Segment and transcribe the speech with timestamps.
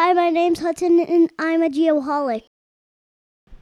[0.00, 2.44] Hi, my name's Hudson, and I'm a geoholic.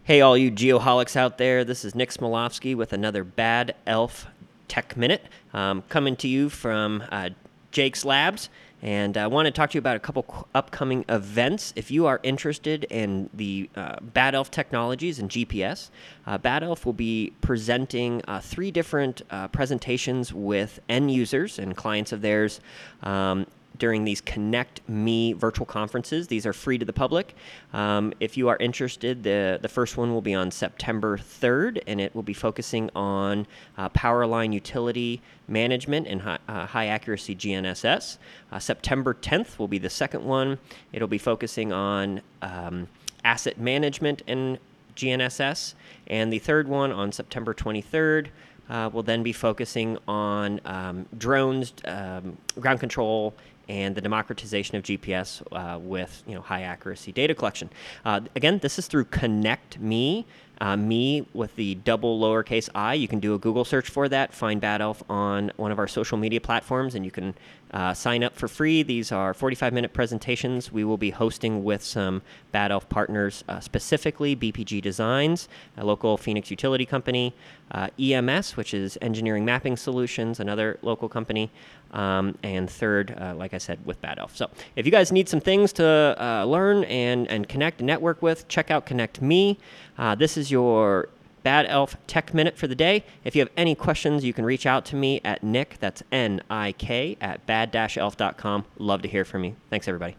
[0.03, 4.27] Hey, all you geoholics out there, this is Nick Smolofsky with another Bad Elf
[4.69, 5.23] Tech Minute
[5.55, 7.31] um, coming to you from uh,
[7.71, 8.51] Jake's Labs.
[8.83, 11.73] And I want to talk to you about a couple upcoming events.
[11.75, 15.89] If you are interested in the uh, Bad Elf technologies and GPS,
[16.27, 21.75] uh, Bad Elf will be presenting uh, three different uh, presentations with end users and
[21.75, 22.61] clients of theirs
[23.03, 23.47] um,
[23.79, 26.29] during these Connect Me virtual conferences.
[26.29, 27.35] These are free to the public.
[27.73, 32.01] Um, if you are interested, the, the first one will be on September 3rd, and
[32.01, 37.35] it will be focusing on uh, power line utility management and high, uh, high accuracy
[37.35, 38.19] GNSS.
[38.51, 40.59] Uh, September 10th will be the second one.
[40.93, 42.89] It'll be focusing on um,
[43.25, 44.59] asset management and
[44.97, 45.75] GNSS.
[46.07, 48.29] And the third one on September 23rd
[48.69, 53.35] uh, will then be focusing on um, drones, um, ground control,
[53.69, 57.71] and the democratization of GPS uh, with you know high accuracy data collection.
[58.05, 60.27] Uh, again, this is through Connect Me.
[60.59, 62.95] Uh, me with the double lowercase i.
[62.95, 64.33] You can do a Google search for that.
[64.33, 67.35] Find Bad Elf on one of our social media platforms, and you can
[67.73, 68.83] uh, sign up for free.
[68.83, 73.61] These are 45 minute presentations we will be hosting with some Bad Elf partners, uh,
[73.61, 77.35] specifically BPG Designs, a local Phoenix utility company,
[77.73, 81.51] uh, EMS, which is Engineering Mapping Solutions, another local company,
[81.93, 84.37] um, and third, uh, like I said, with Bad Elf.
[84.37, 88.23] So if you guys need some things to uh, learn and, and connect and network
[88.23, 89.59] with, check out Connect Me.
[89.99, 91.09] Uh, this is your
[91.43, 93.05] Bad Elf Tech Minute for the day.
[93.23, 96.43] If you have any questions, you can reach out to me at Nick, that's N
[96.51, 98.65] I K, at bad elf.com.
[98.79, 99.55] Love to hear from you.
[99.71, 100.17] Thanks, everybody.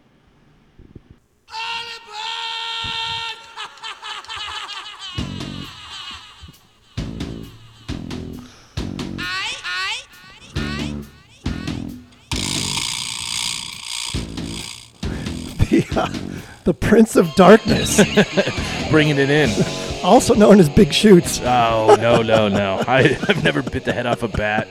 [15.91, 17.97] the, the Prince of Darkness,
[18.89, 19.49] bringing it in.
[20.03, 21.39] also known as Big Shoots.
[21.41, 22.83] Oh no no no!
[22.87, 24.67] I, I've never bit the head off a bat,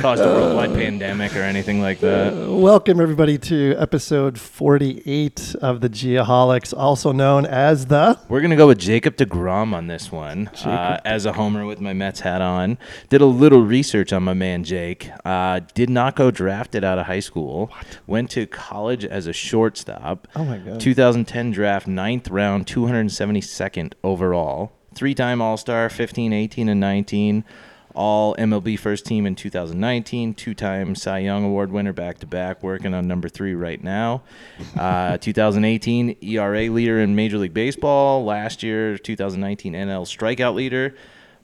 [0.00, 2.32] caused a worldwide pandemic or anything like that.
[2.48, 8.18] Welcome, everybody, to episode 48 of the Geoholics, also known as the.
[8.30, 10.48] We're gonna go with Jacob Degrom on this one.
[10.64, 12.78] Uh, as a homer with my Mets hat on,
[13.10, 15.10] did a little research on my man Jake.
[15.22, 17.70] Uh, did not go drafted out of high school.
[18.06, 20.26] Went to college as a shortstop.
[20.34, 20.80] Oh my God.
[20.80, 24.72] 2010 draft, ninth round, 272nd overall.
[24.94, 27.44] Three-time All-Star, 15, 18, and 19.
[27.94, 32.94] All MLB first team in 2019, two-time Cy Young Award winner back to back, working
[32.94, 34.22] on number three right now.
[34.78, 38.24] Uh, 2018 ERA leader in Major League Baseball.
[38.24, 40.94] Last year, 2019 NL strikeout leader.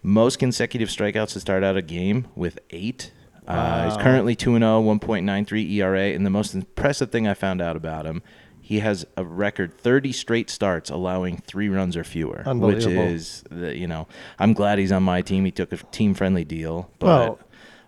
[0.03, 3.13] Most consecutive strikeouts to start out a game with eight.
[3.47, 6.01] Uh, he's currently 2 0, 1.93 ERA.
[6.09, 8.23] And the most impressive thing I found out about him,
[8.67, 13.77] he has a record 30 straight starts allowing three runs or fewer, which is, the,
[13.79, 14.09] you know,
[14.41, 15.45] I'm glad he's on my team.
[15.45, 16.91] He took a team friendly deal.
[16.99, 17.39] But Well-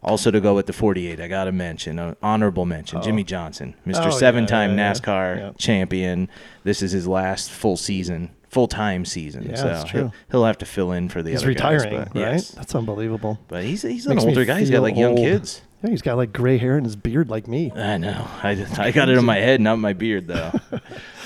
[0.04, 3.24] also to go with the 48, I got to mention, an honorable mention, Jimmie oh.
[3.24, 4.02] Johnson, Mr.
[4.02, 4.92] Oh, yeah, seven time yeah, yeah.
[4.92, 5.50] NASCAR Yeah.
[5.58, 6.28] champion.
[6.62, 8.30] This is his last full season.
[8.48, 10.00] Full time season, Yeah, so that's true.
[10.00, 12.32] He'll, he'll have to fill in for the He's other guys, retiring, but right?
[12.34, 12.50] yes.
[12.52, 13.40] That's unbelievable.
[13.48, 14.60] But he's he's an Makes older guy.
[14.60, 15.18] He's got like young old.
[15.18, 15.60] kids.
[15.82, 17.70] Yeah, he's got like gray hair in his beard like me.
[17.72, 18.26] I know.
[18.42, 20.52] I, just- I got it on my head, not my beard, though.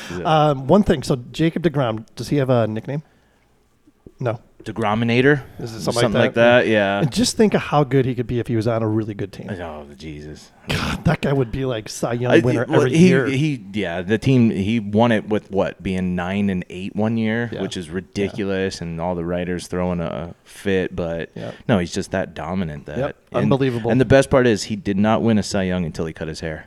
[0.09, 3.03] So, Um, one thing, so Jacob DeGrom, does he have a nickname?
[4.19, 4.41] No.
[4.65, 5.43] Degrominator?
[5.59, 6.63] Is it something like like that?
[6.63, 6.67] that?
[6.69, 7.01] Yeah.
[7.01, 9.15] And just think of how good he could be if he was on a really
[9.15, 9.51] good team.
[9.51, 10.51] Oh, Jesus.
[10.69, 13.27] God, that guy would be like Cy Young I- winner well, every he, year.
[13.27, 17.51] He, yeah, the team, he won it with what, being nine and eight one year,
[17.53, 17.63] Yeah.
[17.63, 20.95] which is ridiculous, and all the writers throwing a fit.
[20.95, 21.55] But Yep.
[21.69, 22.87] no, he's just that dominant.
[22.87, 23.91] That Yep, and- unbelievable.
[23.91, 26.29] And the best part is he did not win a Cy Young until he cut
[26.29, 26.67] his hair.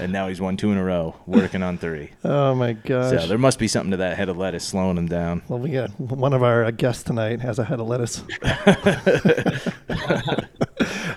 [0.00, 2.10] And now he's won two in a row, working on three.
[2.24, 3.22] oh my gosh.
[3.22, 5.42] So there must be something to that head of lettuce slowing him down.
[5.48, 8.22] well, we got one of our uh, guests tonight has a head of lettuce.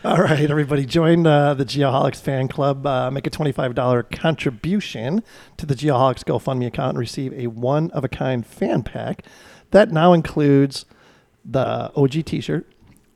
[0.04, 2.86] All right, everybody, join uh, the Geoholics fan club.
[2.88, 5.22] Uh, make a twenty-five dollar contribution
[5.58, 9.24] to the Geoholics GoFundMe account and receive a one-of-a-kind fan pack
[9.72, 10.86] that now includes
[11.44, 12.72] the OG T-shirt,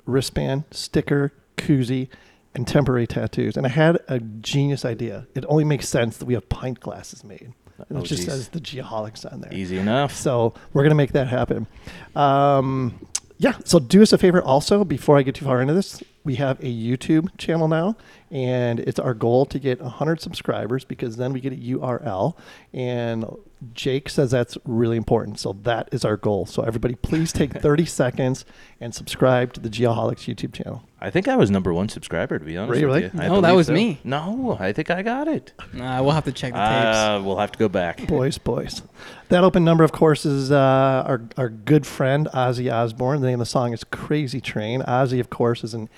[0.06, 2.10] wristband, sticker, koozie,
[2.56, 3.58] and temporary tattoos.
[3.58, 5.28] And I had a genius idea.
[5.36, 7.54] It only makes sense that we have pint glasses made.
[7.90, 8.26] And Oh, it just geez.
[8.32, 9.54] says the Geoholics on there.
[9.54, 10.14] Easy enough.
[10.14, 11.68] So we're gonna make that happen.
[12.16, 13.08] Um,
[13.40, 13.54] yeah.
[13.66, 16.02] So do us a favor also before I get too far into this.
[16.24, 17.98] We have a YouTube channel now,
[18.32, 22.38] And it's our goal to get 100 subscribers because then we get a URL.
[22.74, 23.26] And
[23.74, 25.40] Jake says that's really important.
[25.40, 26.46] So that is our goal.
[26.46, 28.46] So everybody, please take 30 seconds
[28.80, 30.84] and subscribe to the Geoholics YouTube channel.
[31.00, 32.82] I think I was number one subscriber, to be honest.
[32.82, 33.04] Really?
[33.04, 33.20] With you.
[33.22, 33.74] I No, that believe was so.
[33.74, 34.00] me.
[34.06, 35.52] No, I think I got it.
[35.60, 36.98] Uh, we'll have to check the tapes.
[36.98, 38.08] Uh, we'll have to go back.
[38.08, 38.82] Boys, boys.
[39.30, 43.20] That open number, of course, is uh, our, our good friend Ozzy Osbourne.
[43.20, 44.82] The name of the song is Crazy Train.
[44.84, 45.90] Ozzy, of course, is an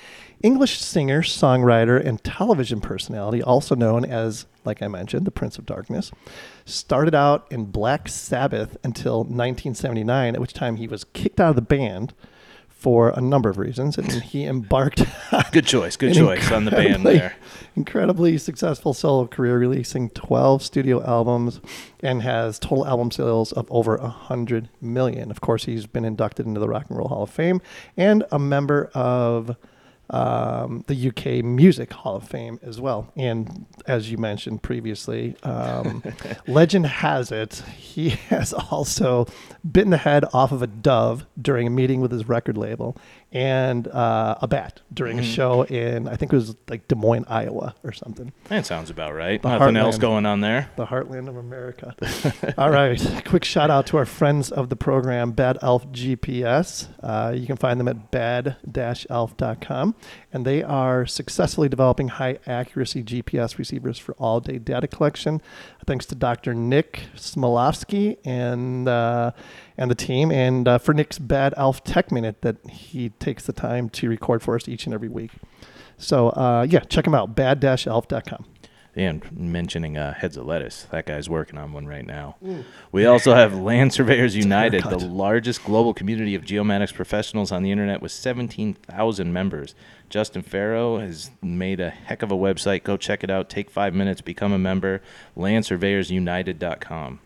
[0.42, 5.66] English singer, songwriter, and television personality, also known as, like I mentioned, the Prince of
[5.66, 6.12] Darkness.
[6.66, 11.56] Started out in Black Sabbath until 1979, at which time he was kicked out of
[11.56, 12.14] the band
[12.86, 15.04] for a number of reasons, and he embarked.
[15.52, 15.96] good choice.
[15.96, 17.36] Good choice on the band there.
[17.76, 21.62] Incredibly successful solo career, releasing 12 studio albums
[22.02, 25.32] and has total album sales of over 100 million.
[25.32, 27.60] Of course, he's been inducted into the Rock and Roll Hall of Fame
[27.98, 29.56] and a member of
[30.10, 33.12] um, the UK Music Hall of Fame as well.
[33.16, 36.04] And as you mentioned previously, um,
[36.48, 39.28] legend has it he has also
[39.70, 42.98] bitten the head off of a dove during a meeting with his record label
[43.36, 47.26] and uh, a bat during a show in, I think it was like Des Moines,
[47.28, 48.32] Iowa or something.
[48.46, 49.42] That sounds about right.
[49.42, 50.02] The Nothing else heartland.
[50.02, 50.70] going on there.
[50.78, 51.94] The heartland of America.
[52.58, 52.98] All right.
[53.26, 56.88] Quick shout out to our friends of the program, Bad Elf GPS.
[57.04, 59.96] Uh, you can find them at bad-elf.com.
[60.32, 65.42] And they are successfully developing high accuracy GPS receivers for all day data collection.
[65.86, 66.54] Thanks to Dr.
[66.54, 69.32] Nick Smolovsky and, uh,
[69.78, 73.54] and the team, and uh, for Nick's Bad Elf Tech Minute that he takes the
[73.54, 75.32] time to record for us each and every week.
[75.98, 78.46] So, uh, yeah, check him out, bad-elf.com.
[78.98, 82.38] And mentioning uh, Heads of Lettuce, that guy's working on one right now.
[82.94, 87.72] We also have Land Surveyors United, the largest global community of geomatics professionals on the
[87.72, 89.76] internet with 17,000 members.
[90.10, 92.84] Justin Farrow has made a heck of a website.
[92.84, 93.50] Go check it out.
[93.50, 95.02] Take five minutes, become a member.
[95.36, 97.20] LandSurveyorsUnited.com.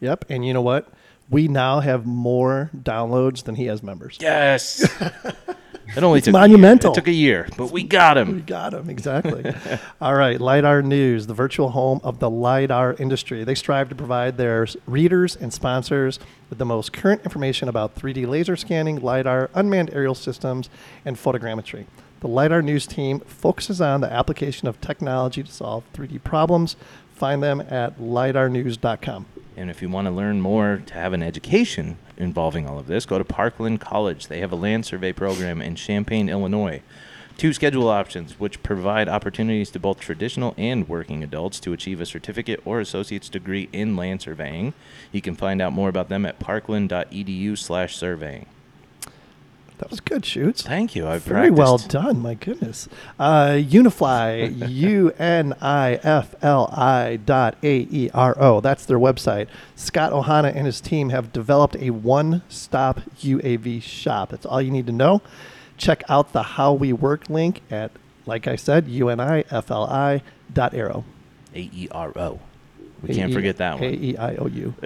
[0.00, 0.24] Yep.
[0.28, 0.92] And you know what?
[1.30, 4.18] We now have more downloads than he has members.
[4.20, 4.82] Yes.
[5.96, 6.92] it only took monumental.
[6.92, 6.92] A year.
[6.92, 8.34] It took a year, but we got him.
[8.36, 9.54] We got him, exactly.
[10.00, 13.44] All right, LiDAR News, the virtual home of the LiDAR industry.
[13.44, 16.18] They strive to provide their readers and sponsors
[16.50, 20.68] with the most current information about 3D laser scanning, LiDAR, unmanned aerial systems,
[21.04, 21.86] and photogrammetry.
[22.20, 26.76] The LiDAR News team focuses on the application of technology to solve 3D problems.
[27.14, 29.26] Find them at LiDARnews.com.
[29.56, 33.06] And if you want to learn more to have an education involving all of this,
[33.06, 34.28] go to Parkland College.
[34.28, 36.82] They have a land survey program in Champaign, Illinois.
[37.36, 42.06] Two schedule options, which provide opportunities to both traditional and working adults to achieve a
[42.06, 44.74] certificate or associate's degree in land surveying.
[45.10, 48.46] You can find out more about them at parkland.edu slash surveying.
[49.82, 50.62] That was good, Shoots.
[50.62, 51.08] Thank you.
[51.08, 52.20] I've Very well done.
[52.20, 52.88] My goodness.
[53.18, 58.60] Uh, Unifli, U N I F L I dot A E R O.
[58.60, 59.48] That's their website.
[59.74, 64.28] Scott Ohana and his team have developed a one stop UAV shop.
[64.28, 65.20] That's all you need to know.
[65.76, 67.90] Check out the How We Work link at,
[68.24, 70.22] like I said, U N I F L I
[70.54, 71.04] dot arrow.
[71.56, 72.38] A-E-R-O.
[73.02, 73.84] We can't forget that one.
[73.84, 74.74] A E I O U.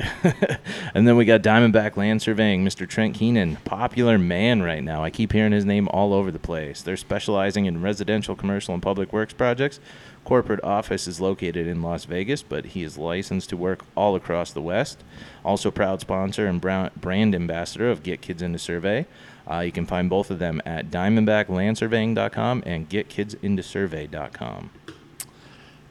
[0.95, 2.89] And then we got Diamondback Land Surveying, Mr.
[2.89, 5.05] Trent Keenan, popular man right now.
[5.05, 6.81] I keep hearing his name all over the place.
[6.81, 9.79] They're specializing in residential, commercial, and public works projects.
[10.25, 14.53] Corporate office is located in Las Vegas, but he is licensed to work all across
[14.53, 15.05] the West.
[15.45, 19.07] Also, proud sponsor and brand ambassador of Get Kids Into Survey.
[19.49, 24.71] Uh, you can find both of them at diamondbacklandsurveying.com and getkidsintosurvey.com.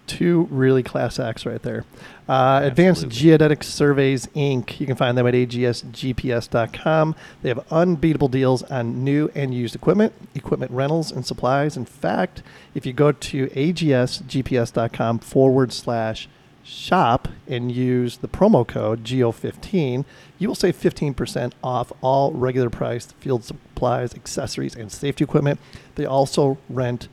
[0.07, 1.85] two really class acts right there.
[2.27, 4.79] Uh, Advanced Geodetic Surveys Inc.
[4.79, 7.15] You can find them at agsgps.com.
[7.41, 11.77] They have unbeatable deals on new and used equipment, equipment rentals, and supplies.
[11.77, 12.41] In fact,
[12.73, 16.27] if you go to agsgps.com forward slash
[16.63, 20.03] shop and use the promo code GEO15,
[20.39, 25.59] you will save 15% off all regular priced field supplies, accessories, and safety equipment.
[25.93, 27.07] They also rent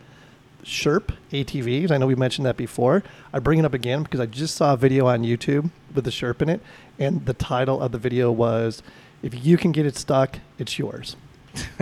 [0.65, 1.91] Sherp ATVs.
[1.91, 3.03] I know we mentioned that before.
[3.33, 6.11] I bring it up again because I just saw a video on YouTube with the
[6.11, 6.61] Sherp in it,
[6.99, 8.83] and the title of the video was
[9.23, 11.17] "If you can get it stuck, it's yours."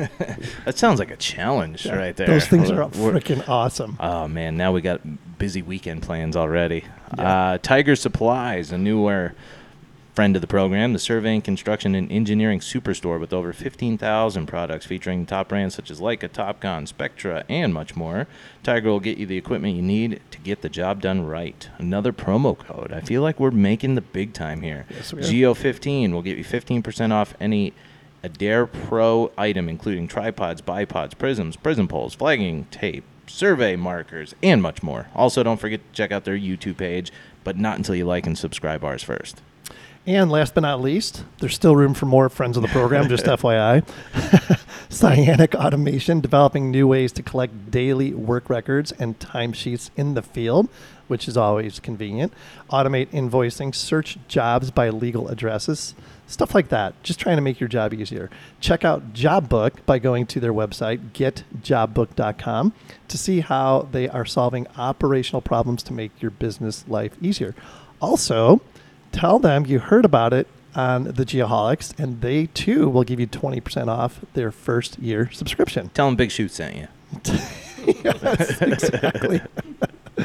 [0.64, 2.26] That sounds like a challenge Yeah, right there.
[2.26, 3.96] Those things are We're- freaking awesome.
[4.00, 5.00] Oh man, now we got
[5.38, 6.84] busy weekend plans already.
[7.16, 7.50] Yeah.
[7.52, 9.34] Uh, Tiger Supplies, a newer
[10.14, 15.24] friend of the program, the surveying, construction, and engineering superstore with over 15,000 products featuring
[15.24, 18.26] top brands such as Leica, Topcon, Spectra, and much more.
[18.62, 21.68] Tiger will get you the equipment you need to get the job done right.
[21.78, 22.92] Another promo code.
[22.92, 24.86] I feel like we're making the big time here.
[24.90, 27.72] Yes, Geo15 will get you 15% off any
[28.24, 35.06] AdirPro item, including tripods, bipods, prisms, prism poles, flagging tape, survey markers, and much more.
[35.14, 37.12] Also, don't forget to check out their YouTube page,
[37.44, 39.40] but not until you like and subscribe ours first.
[40.06, 43.24] And last but not least, there's still room for more friends of the program, just
[43.26, 43.86] FYI.
[44.90, 50.68] Cyanic Automation developing new ways to collect daily work records and timesheets in the field,
[51.06, 52.32] which is always convenient.
[52.70, 55.94] Automate invoicing, search jobs by legal addresses,
[56.26, 57.00] stuff like that.
[57.02, 58.30] Just trying to make your job easier.
[58.58, 62.72] Check out JobBook by going to their website, getjobbook.com,
[63.06, 67.54] to see how they are solving operational problems to make your business life easier.
[68.00, 68.60] Also,
[69.12, 73.26] tell them you heard about it on the Geoholics, and they too will give you
[73.26, 75.90] 20% off their first year subscription.
[75.94, 76.88] Tell them Big Shoot sent you.
[78.04, 79.40] yes, exactly.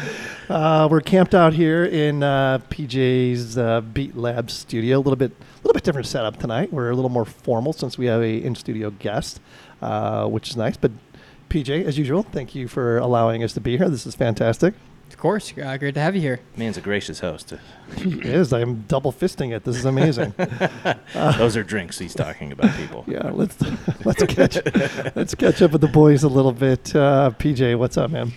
[0.50, 4.98] uh, we're camped out here in uh, PJ's uh, Beat Lab studio.
[4.98, 6.72] A little bit, a little bit different setup tonight.
[6.72, 9.40] We're a little more formal since we have a in studio guest,
[9.82, 10.78] uh, which is nice.
[10.78, 10.92] But
[11.50, 13.90] PJ, as usual, thank you for allowing us to be here.
[13.90, 14.74] This is fantastic.
[15.26, 16.40] Of course, uh, great to have you here.
[16.56, 17.52] Man's a gracious host.
[17.98, 18.54] He is.
[18.54, 19.64] I'm double fisting it.
[19.64, 20.36] This is amazing.
[21.16, 23.04] Those are drinks he's talking about, people.
[23.08, 23.60] yeah, let's
[24.06, 24.60] let's catch
[25.16, 26.96] let's catch up with the boys a little bit.
[26.96, 28.34] Uh, PJ, what's up, man?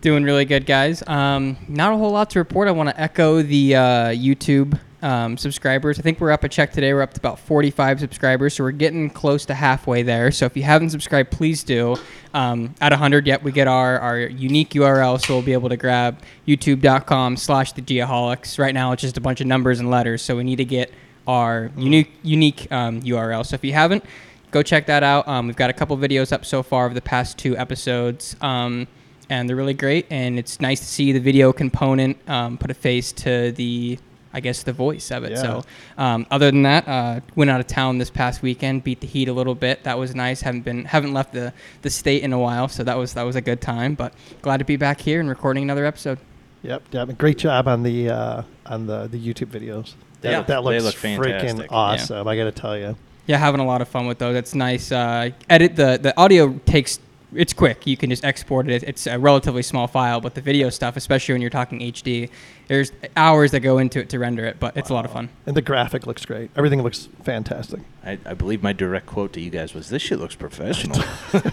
[0.00, 1.04] Doing really good, guys.
[1.06, 2.66] Um, not a whole lot to report.
[2.66, 5.98] I want to echo the uh, YouTube um, subscribers.
[5.98, 6.42] I think we're up.
[6.44, 6.94] I checked today.
[6.94, 10.30] We're up to about 45 subscribers, so we're getting close to halfway there.
[10.30, 11.96] So if you haven't subscribed, please do.
[12.32, 15.76] Um, at 100, yet we get our, our unique URL, so we'll be able to
[15.76, 16.18] grab
[16.48, 18.58] YouTube.com/slash The Geoholics.
[18.58, 20.90] Right now, it's just a bunch of numbers and letters, so we need to get
[21.26, 23.44] our unique unique um, URL.
[23.44, 24.04] So if you haven't,
[24.50, 25.28] go check that out.
[25.28, 28.36] Um, we've got a couple videos up so far of the past two episodes.
[28.40, 28.88] Um,
[29.30, 30.06] and they're really great.
[30.10, 33.98] And it's nice to see the video component um, put a face to the,
[34.34, 35.32] I guess, the voice of it.
[35.32, 35.42] Yeah.
[35.42, 35.64] So,
[35.96, 39.28] um, other than that, uh, went out of town this past weekend, beat the heat
[39.28, 39.84] a little bit.
[39.84, 40.42] That was nice.
[40.42, 43.36] haven't been haven't left the, the state in a while, so that was that was
[43.36, 43.94] a good time.
[43.94, 44.12] But
[44.42, 46.18] glad to be back here and recording another episode.
[46.62, 47.18] Yep, yep.
[47.18, 49.94] Great job on the uh, on the, the YouTube videos.
[50.22, 51.72] That, Yeah, that looks look freaking fantastic.
[51.72, 52.26] awesome.
[52.26, 52.96] I got to tell you.
[53.26, 54.36] Yeah, having a lot of fun with those.
[54.36, 54.90] It's nice.
[54.90, 56.98] Uh, edit the the audio takes.
[57.34, 57.86] It's quick.
[57.86, 58.82] You can just export it.
[58.82, 62.30] It's a relatively small file, but the video stuff, especially when you're talking HD,
[62.68, 64.58] there's hours that go into it to render it.
[64.60, 65.28] But it's a lot of fun.
[65.46, 66.50] And the graphic looks great.
[66.56, 67.80] Everything looks fantastic.
[68.04, 71.02] I, I believe my direct quote to you guys was, "This shit looks professional."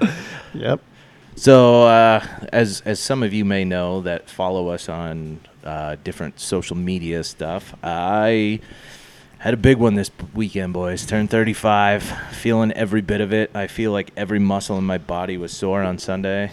[0.54, 0.80] Yep.
[1.36, 6.40] So, uh, as as some of you may know that follow us on uh, different
[6.40, 8.60] social media stuff, I
[9.40, 11.06] had a big one this weekend, boys.
[11.06, 13.50] Turned 35, feeling every bit of it.
[13.54, 16.52] I feel like every muscle in my body was sore on Sunday,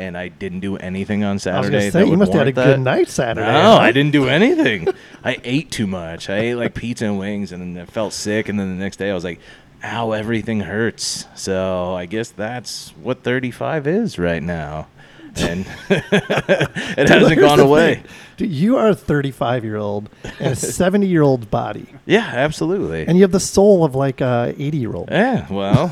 [0.00, 1.90] and I didn't do anything on I was Saturday.
[1.90, 3.46] say, that you must have had a warrant good night Saturday.
[3.46, 3.76] No, huh?
[3.76, 4.88] I didn't do anything.
[5.24, 6.28] I ate too much.
[6.28, 8.48] I ate like pizza and wings, and then I felt sick.
[8.48, 9.38] And then the next day, I was like,
[9.84, 14.88] "Ow, everything hurts." So I guess that's what 35 is right now,
[15.40, 18.02] and it hasn't gone away.
[18.36, 20.08] Dude, you are a 35 year old
[20.40, 23.06] and a 70 year old body, Yeah, absolutely.
[23.06, 25.08] and you have the soul of like a 80 year old.
[25.10, 25.90] yeah, well,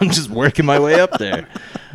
[0.00, 1.48] I'm just working my way up there.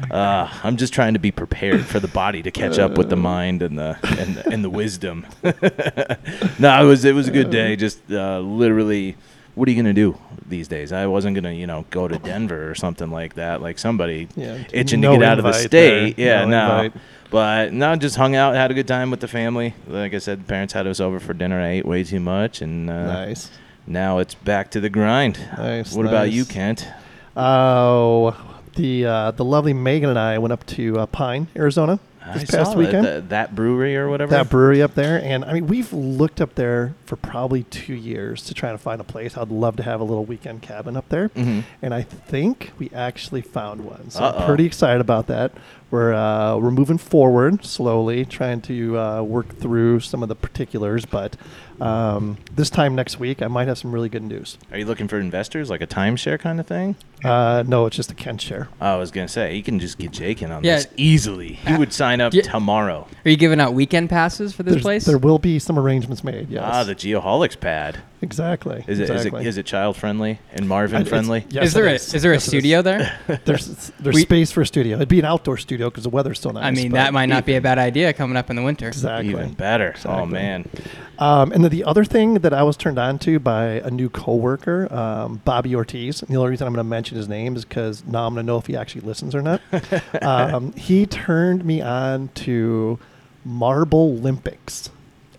[0.09, 3.17] Uh, I'm just trying to be prepared for the body to catch up with the
[3.17, 5.25] mind and the and the, and the wisdom.
[5.43, 7.75] no, it was it was a good day.
[7.75, 9.17] Just uh, literally,
[9.55, 10.17] what are you gonna do
[10.49, 10.91] these days?
[10.91, 13.61] I wasn't gonna you know go to Denver or something like that.
[13.61, 16.17] Like somebody Yeah, itching no to get out of the state.
[16.17, 16.25] there.
[16.41, 16.89] Yeah, No no.
[17.31, 19.75] But no, just hung out, had a good time with the family.
[19.87, 21.61] Like I said, parents had us over for dinner.
[21.61, 23.51] I ate way too much, and uh, Nice.
[23.85, 25.39] now it's back to the grind.
[25.55, 26.87] Nice, What about you, Kent?
[27.37, 28.35] Oh,
[28.75, 31.99] the uh, the lovely Megan and I went up to uh, Pine, Arizona
[32.33, 33.05] this I past weekend.
[33.05, 34.31] That, that, brewery or whatever.
[34.31, 35.21] that brewery up there.
[35.23, 39.01] And I mean, we've looked up there for probably two years to try to find
[39.01, 39.37] a place.
[39.37, 41.29] I'd love to have a little weekend cabin up there.
[41.29, 41.63] Mhm.
[41.81, 44.09] And I think we actually found one.
[44.09, 44.39] So Uh-oh.
[44.39, 45.51] I'm pretty excited about that.
[45.91, 51.05] We're, uh, we're moving forward slowly, trying to uh, work through some of the particulars.
[51.05, 51.35] But
[51.81, 54.57] um, this time next week, I might have some really good news.
[54.71, 56.95] Are you looking for investors, like a timeshare kind of thing?
[57.23, 58.69] Uh, no, it's just a Kent share.
[58.79, 60.75] I was gonna say you can just get Jake in on Yeah.
[60.77, 61.53] this easily.
[61.53, 62.43] He would sign up Yeah.
[62.43, 63.07] tomorrow.
[63.25, 65.05] Are you giving out weekend passes for this There's- place?
[65.05, 66.49] There will be some arrangements made.
[66.49, 66.63] Yes.
[66.65, 67.97] Ah, the Geoholics pad.
[68.21, 68.85] exactly.
[68.87, 69.41] Is it is exactly.
[69.41, 71.45] it is it child friendly and I- Marvin it's- friendly?
[71.49, 72.13] yes, is there a is.
[72.13, 73.19] is there a Yes, it studio there?
[73.43, 74.95] There's there's We- space for a studio.
[74.95, 76.65] It'd be an outdoor studio because the weather's still nice.
[76.65, 78.87] I mean, that might not be a bad idea coming up in the winter.
[78.87, 79.29] exactly.
[79.29, 79.95] Even better.
[80.05, 80.67] Oh man.
[81.17, 84.09] Um, and then the other thing that I was turned on to by a new
[84.09, 86.21] coworker, um, Bobby Ortiz.
[86.21, 88.45] And the only reason I'm going to mention his name is because now I'm going
[88.45, 89.61] to know if he actually listens or not.
[90.21, 92.99] um, he turned me on to
[93.43, 94.89] Marble Olympics.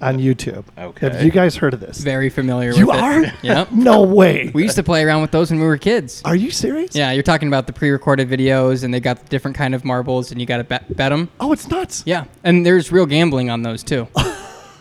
[0.01, 0.65] On YouTube.
[0.79, 1.11] Okay.
[1.11, 1.99] Have you guys heard of this?
[1.99, 3.03] Very familiar You with it.
[3.03, 3.33] are?
[3.43, 3.73] Yep.
[3.73, 4.51] No way.
[4.55, 6.23] We used to play around with those when we were kids.
[6.25, 6.95] Are you serious?
[6.95, 10.41] Yeah, you're talking about the pre-recorded videos, and they got different kind of marbles, and
[10.41, 11.29] you got to bet, bet them.
[11.41, 12.03] Oh, it's nuts.
[12.07, 14.07] Yeah, and there's real gambling on those too.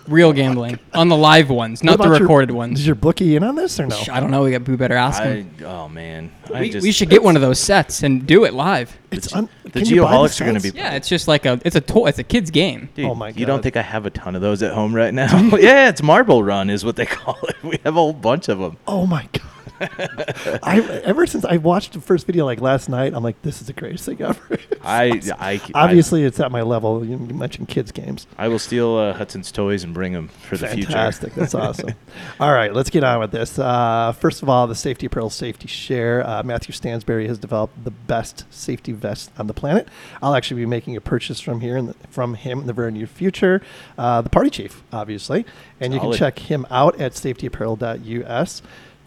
[0.09, 3.43] real gambling on the live ones, not the recorded your- recorded Is your bookie in
[3.43, 3.97] on this or no?
[4.11, 4.43] I don't know.
[4.43, 5.51] We got we better ask I, him.
[5.65, 8.53] oh man, I We, just, we should get one of those sets and do it
[8.53, 8.95] live.
[9.11, 11.59] It's un- the can you buy Geoholics are gonna be- Yeah, it's just like a
[11.63, 12.07] it's a toy.
[12.07, 12.89] It's a kid's game.
[12.95, 13.63] Dude, Oh my You don't God.
[13.63, 15.27] think I have a ton of those at home right now?
[15.59, 17.55] yeah, it's Marble Run is what they call it.
[17.63, 18.77] We have a whole bunch of them.
[18.87, 19.43] Oh my god!
[19.81, 23.67] I ever since I watched the first video like last night, I'm like, this is
[23.67, 24.59] the greatest thing ever.
[24.83, 27.05] I, I, Obviously, it's at my level.
[27.05, 28.27] You mentioned kids games.
[28.37, 31.33] I, I will steal uh, Hudson's toys and bring them for the Fantastic.
[31.33, 31.39] future.
[31.41, 31.93] That's awesome.
[32.39, 33.57] all right, let's get on with this.
[33.59, 36.25] Uh, first of all, the Safety Apparel Safety Share.
[36.27, 39.87] Uh, Matthew Stansberry has developed the best safety vest on the planet.
[40.21, 43.07] I'll actually be making a purchase from here the, from him in the very near
[43.07, 43.61] future.
[43.97, 45.45] Uh, the Party Chief, obviously,
[45.79, 48.61] and you can check him out at safetyapparel.us.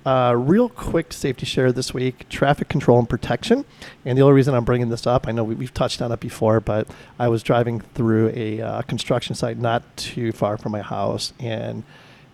[0.05, 3.65] Uh, real quick safety share this week traffic control and protection.
[4.05, 6.19] And the only reason I'm bringing this up, I know we, we've touched on it
[6.19, 10.83] before, but I was driving through a uh, construction site not too far from my
[10.83, 11.33] house.
[11.39, 11.85] And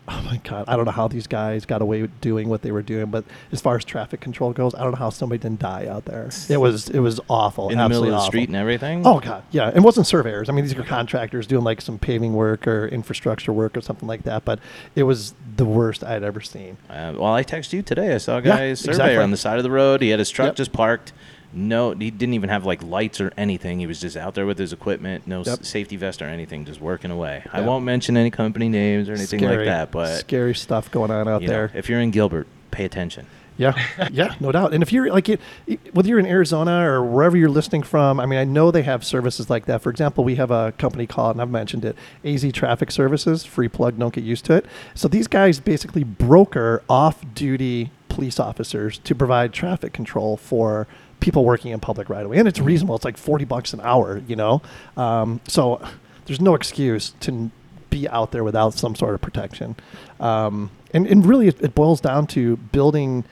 [0.08, 2.72] oh my God, I don't know how these guys got away with doing what they
[2.72, 3.06] were doing.
[3.06, 6.04] But as far as traffic control goes, I don't know how somebody didn't die out
[6.06, 6.30] there.
[6.48, 7.68] It was, it was awful.
[7.70, 8.26] In the middle absolutely of the awful.
[8.30, 9.06] street and everything.
[9.06, 9.70] Oh god, yeah.
[9.74, 10.48] It wasn't surveyors.
[10.48, 14.08] I mean, these are contractors doing like some paving work or infrastructure work or something
[14.08, 14.44] like that.
[14.44, 14.58] But
[14.94, 16.76] it was the worst I'd ever seen.
[16.88, 18.14] Uh, well, I texted you today.
[18.14, 19.16] I saw a Yeah, guy surveyor exactly.
[19.18, 20.00] on the side of the road.
[20.02, 20.56] He had his truck Yep.
[20.56, 21.12] just parked.
[21.52, 23.78] No, he didn't even have like lights or anything.
[23.78, 25.60] He was just out there with his equipment, no Yep.
[25.60, 27.42] s- safety vest or anything, just working away.
[27.52, 31.26] I won't mention any company names or anything like that, but scary stuff going on
[31.26, 31.70] out you know, there.
[31.74, 33.26] if you're in Gilbert, pay attention.
[33.56, 33.72] Yeah,
[34.12, 34.72] yeah, no doubt.
[34.72, 38.20] And if you're like, it, it- whether you're in Arizona or wherever you're listening from,
[38.20, 39.82] I mean, I know they have services like that.
[39.82, 43.44] For example, we have a company called, and I've mentioned it, AZ Traffic Services.
[43.44, 44.66] Free plug, don't get used to it.
[44.94, 50.86] So these guys basically broker off-duty police officers to provide traffic control for
[51.20, 52.96] people working in public right away, and it's reasonable.
[52.96, 54.62] It's like forty bucks an hour, you know.
[54.96, 55.80] Um, so
[56.26, 57.50] there's no excuse to
[57.90, 59.76] be out there without some sort of protection.
[60.20, 63.24] Um, and, and really, it, it boils down to building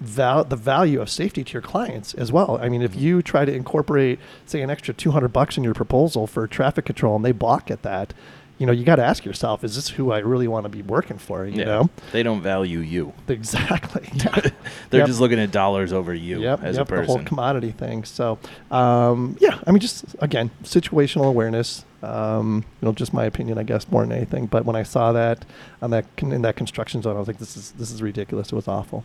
[0.00, 2.58] val- the value of safety to your clients as well.
[2.60, 6.26] I mean, if you try to incorporate, say, an extra 200 bucks in your proposal
[6.26, 8.12] for traffic control and they balk at that,
[8.58, 10.82] you know, you got to ask yourself, is this who I really want to be
[10.82, 11.44] working for?
[11.46, 11.90] You know?
[12.12, 13.12] they don't value you.
[13.28, 14.08] Exactly.
[14.14, 14.34] Yeah.
[14.90, 15.06] They're Yep.
[15.08, 17.06] just looking at dollars over you Yep, as yep, a person.
[17.06, 18.04] the whole commodity thing.
[18.04, 18.38] So,
[18.70, 21.84] um, yeah, I mean, just again, situational awareness.
[22.02, 24.46] Um, you know, just my opinion, I guess, more than anything.
[24.46, 25.44] But when I saw that
[25.82, 28.52] on that con- in that construction zone, I was like, this is this is ridiculous.
[28.52, 29.02] It was awful.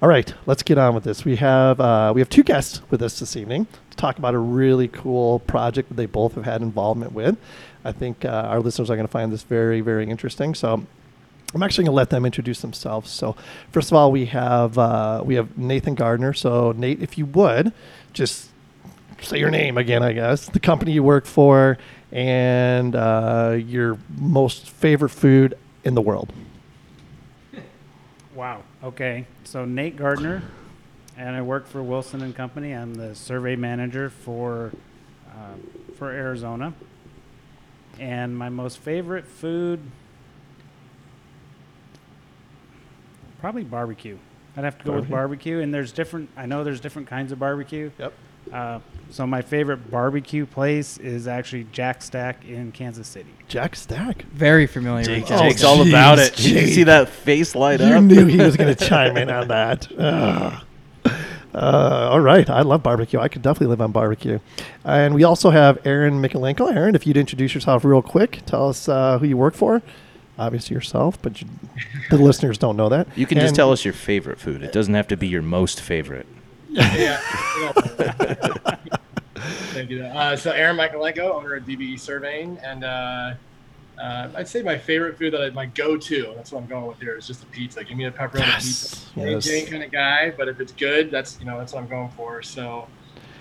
[0.00, 1.24] All right, let's get on with this.
[1.24, 4.38] We have uh, we have two guests with us this evening to talk about a
[4.38, 7.36] really cool project that they both have had involvement with.
[7.84, 10.54] I think uh, our listeners are going to find this very very interesting.
[10.54, 10.86] So
[11.54, 13.10] I'm actually going to let them introduce themselves.
[13.10, 13.36] So,
[13.72, 16.32] first of all, we have uh, we have Nathan Gardner.
[16.32, 17.72] So, Nate, if you would
[18.12, 18.48] just
[19.20, 21.78] say your name again, I guess, the company you work for,
[22.10, 26.32] and uh, your most favorite food in the world.
[28.34, 28.62] Wow.
[28.82, 29.26] Okay.
[29.44, 30.42] So Nate Gardner,
[31.18, 32.72] and I work for Wilson and Company.
[32.72, 34.72] I'm the survey manager for
[35.28, 35.54] uh,
[35.96, 36.72] for Arizona.
[38.02, 39.78] And my most favorite food,
[43.40, 44.18] probably barbecue.
[44.56, 45.14] I'd have to go with Barbecue.
[45.14, 45.60] barbecue.
[45.60, 46.28] And there's different.
[46.36, 47.92] I know there's different kinds of barbecue.
[47.98, 48.12] Yep.
[48.52, 53.30] Uh, so my favorite barbecue place is actually Jack Stack in Kansas City.
[53.46, 54.22] Jack Stack.
[54.24, 55.04] Very familiar.
[55.04, 55.40] Jake, with that.
[55.40, 56.34] Oh, Jake's all about jeez, it.
[56.36, 58.02] Did you see that face light You up?
[58.02, 59.88] knew he was going to chime in on that.
[59.96, 60.64] Ugh.
[61.54, 63.18] Uh, all right, I love barbecue.
[63.18, 64.38] I could definitely live on barbecue.
[64.84, 66.74] And we also have Aaron Michalenko.
[66.74, 69.82] Aaron, if you'd introduce yourself real quick, tell us uh, who you work for.
[70.38, 71.48] Obviously yourself, but you,
[72.08, 73.06] the listeners don't know that.
[73.16, 74.62] You can just tell us your favorite food.
[74.62, 76.26] It doesn't have to be your most favorite.
[76.70, 77.20] yeah.
[79.72, 80.04] Thank you.
[80.04, 82.82] Uh, so Aaron Michalenko, owner of DBE Surveying, and
[83.98, 86.32] uh, uh, I'd say my favorite food that I, my go-to.
[86.36, 87.84] That's what I'm going with here is just a pizza.
[87.84, 88.64] Give me a pepperoni Yes,
[89.14, 89.30] pizza.
[89.30, 89.44] yes.
[89.44, 92.10] Jane kind of guy, but if it's good, that's you know that's what I'm going
[92.10, 92.42] for.
[92.42, 92.86] So.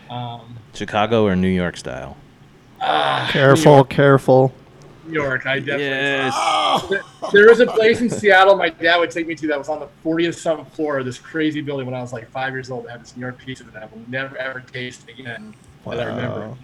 [0.09, 2.17] Um, Chicago or New York style?
[2.81, 4.53] ah, Careful, New York, careful.
[5.07, 5.85] New York, I definitely.
[5.85, 6.87] Yes.
[6.89, 9.69] There- There was a place in Seattle my dad would take me to that was
[9.69, 12.69] on the 40th something floor of this crazy building when I was like five years
[12.69, 12.85] old.
[12.85, 15.53] That had this New York pizza that I will never ever taste again.
[15.85, 16.39] That I remember.
[16.49, 16.57] Wow.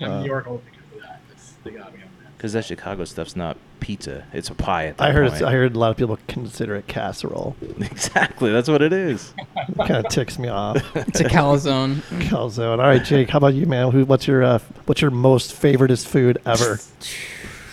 [0.00, 0.20] And Wow.
[0.20, 1.20] New York only because of that.
[1.28, 2.03] That's, they got me that.
[2.44, 4.88] Because that Chicago stuff's not pizza; it's a pie.
[4.88, 5.30] At that I heard.
[5.30, 5.40] point.
[5.40, 7.56] It's, I heard a lot of people consider it casserole.
[7.80, 8.52] exactly.
[8.52, 9.32] That's what it is.
[9.78, 10.76] kind of ticks me off.
[10.94, 11.94] It's a calzone.
[12.28, 12.72] Calzone.
[12.72, 13.30] All right, Jake.
[13.30, 13.90] How about you, man?
[13.92, 14.04] Who?
[14.04, 16.80] What's your uh, What's your most favoriteest food ever?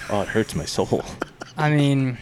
[0.09, 1.03] Oh, it hurts my soul.
[1.57, 2.17] I mean,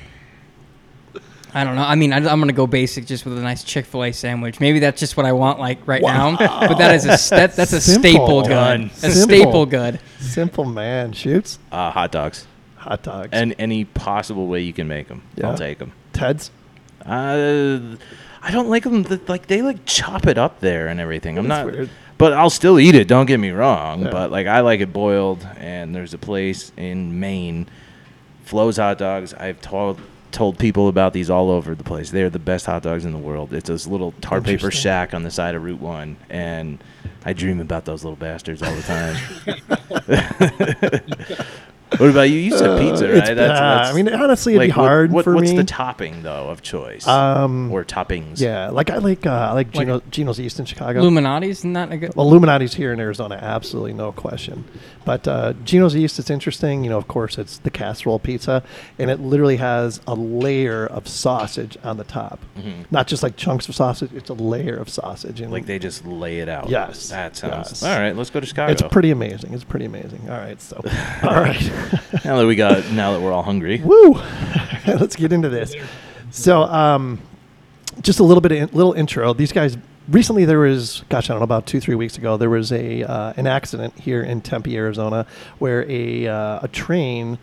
[1.54, 1.82] I don't know.
[1.84, 4.60] I mean, I, I'm gonna go basic, just with a nice Chick Fil A sandwich.
[4.60, 6.36] Maybe that's just what I want, like right now.
[6.38, 8.10] But that is a s- that, that's a Simple.
[8.12, 8.82] staple Done.
[8.84, 8.92] good.
[8.92, 9.22] A Simple.
[9.38, 10.00] staple good.
[10.20, 12.46] Simple man shoots Uh, hot dogs.
[12.76, 15.24] hot dogs And any possible way you can make them.
[15.36, 15.50] Yeah.
[15.50, 15.92] I'll take them.
[16.14, 16.52] Ted's.
[17.06, 17.80] Uh,
[18.42, 19.04] I don't like them.
[19.28, 21.38] Like they like chop it up there and everything.
[21.38, 21.74] I'm That's not.
[21.74, 21.90] weird.
[22.18, 23.08] But I'll still eat it.
[23.08, 24.04] Don't get me wrong.
[24.04, 24.12] Yeah.
[24.12, 25.48] But like I like it boiled.
[25.58, 27.68] And there's a place in Maine,
[28.44, 29.34] Flo's Hot Dogs.
[29.34, 30.00] I've told
[30.32, 32.12] told people about these all over the place.
[32.12, 33.54] They're the best hot dogs in the world.
[33.54, 36.84] It's this little tar paper shack on the side of Route One, and
[37.26, 39.16] I dream about those little bastards all the time.
[41.98, 42.38] what about you?
[42.40, 44.86] You said pizza, Uh, it's- That's, uh, that's- I mean, honestly, it'd be like, what-
[44.88, 45.58] hard what- for what's me.
[45.58, 47.08] the topping though of choice?
[47.08, 48.40] Um, or toppings?
[48.40, 51.00] Yeah, like I like uh, I like Like- Gino, Gino's East in Chicago.
[51.00, 52.16] Illuminati's not a good.
[52.16, 54.66] Well, Illuminati's here in Arizona, absolutely no question.
[55.06, 56.84] But uh, Gino's East, it's interesting.
[56.84, 58.62] You know, of course, it's the casserole pizza,
[59.00, 62.40] and it literally has a layer of sausage on the top.
[62.60, 62.86] Mhm.
[62.92, 65.42] Not just like chunks of sausage; it's a layer of sausage.
[65.42, 66.70] And Like they just lay it out.
[66.70, 67.70] Yes, That sounds.
[67.70, 67.84] yes.
[67.84, 68.72] All right, let's go to Chicago.
[68.72, 69.54] it's pretty amazing.
[69.54, 70.22] It's pretty amazing.
[70.30, 70.76] All right, so
[71.24, 71.72] all right,
[72.26, 73.82] now that we got, now that we're all hungry.
[73.84, 74.14] woo,
[74.88, 75.76] let's get into this.
[76.32, 77.20] So, um,
[78.02, 79.34] just a little bit of little intro.
[79.34, 79.78] These guys
[80.10, 83.04] recently there was, gosh, I don't know, about two three weeks ago, there was a
[83.04, 85.26] uh, an accident here in Tempe, Arizona,
[85.60, 87.38] where a uh, a train.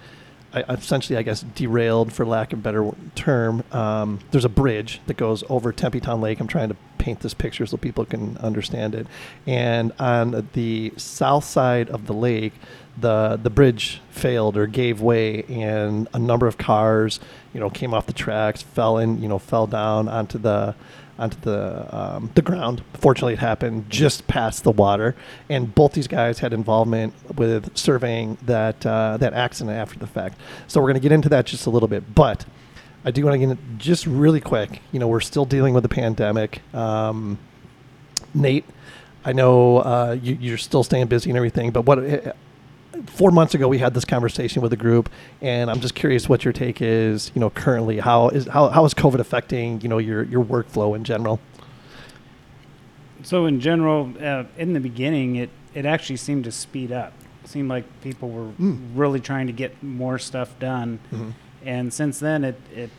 [0.70, 3.62] Essentially, I guess derailed, for lack of a better term.
[3.72, 6.40] Um, there's a bridge that goes over Tempe Town Lake.
[6.40, 9.06] I'm trying to paint this picture so people can understand it.
[9.46, 12.54] And on the south side of the lake,
[12.96, 17.20] the the bridge failed or gave way, and a number of cars,
[17.52, 20.74] you know, came off the tracks, fell in, you know, fell down onto the
[21.18, 22.82] onto the um, the ground.
[22.94, 25.14] Fortunately, it happened just past the water,
[25.48, 30.38] and both these guys had involvement with surveying that uh, that accident after the fact.
[30.66, 32.44] So we're going to get into that just a little bit, but
[33.04, 34.80] I do want to get just really quick.
[34.92, 36.62] You know, we're still dealing with the pandemic.
[36.74, 37.38] Um,
[38.34, 38.64] Nate,
[39.24, 41.98] I know uh, you, you're still staying busy and everything, but what?
[43.06, 45.10] Four months ago, we had this conversation with the group,
[45.42, 47.30] and I'm just curious what your take is.
[47.34, 50.94] You know, currently, how is how, how is COVID affecting you know your your workflow
[50.96, 51.40] in general?
[53.22, 57.12] So in general, uh, in the beginning, it it actually seemed to speed up.
[57.44, 58.78] It seemed like people were Mm.
[58.94, 61.32] really trying to get more stuff done, Mhm.
[61.64, 62.90] and since then, it it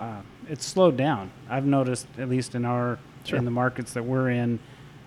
[0.00, 1.30] uh, it's slowed down.
[1.48, 3.38] I've noticed, at least in our Sure.
[3.38, 4.58] in the markets that we're in,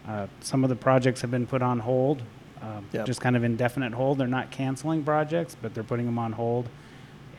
[0.07, 2.21] uh, some of the projects have been put on hold,
[2.65, 3.05] um, Yep.
[3.05, 4.17] just kind of indefinite hold.
[4.17, 6.67] They're not canceling projects, but they're putting them on hold,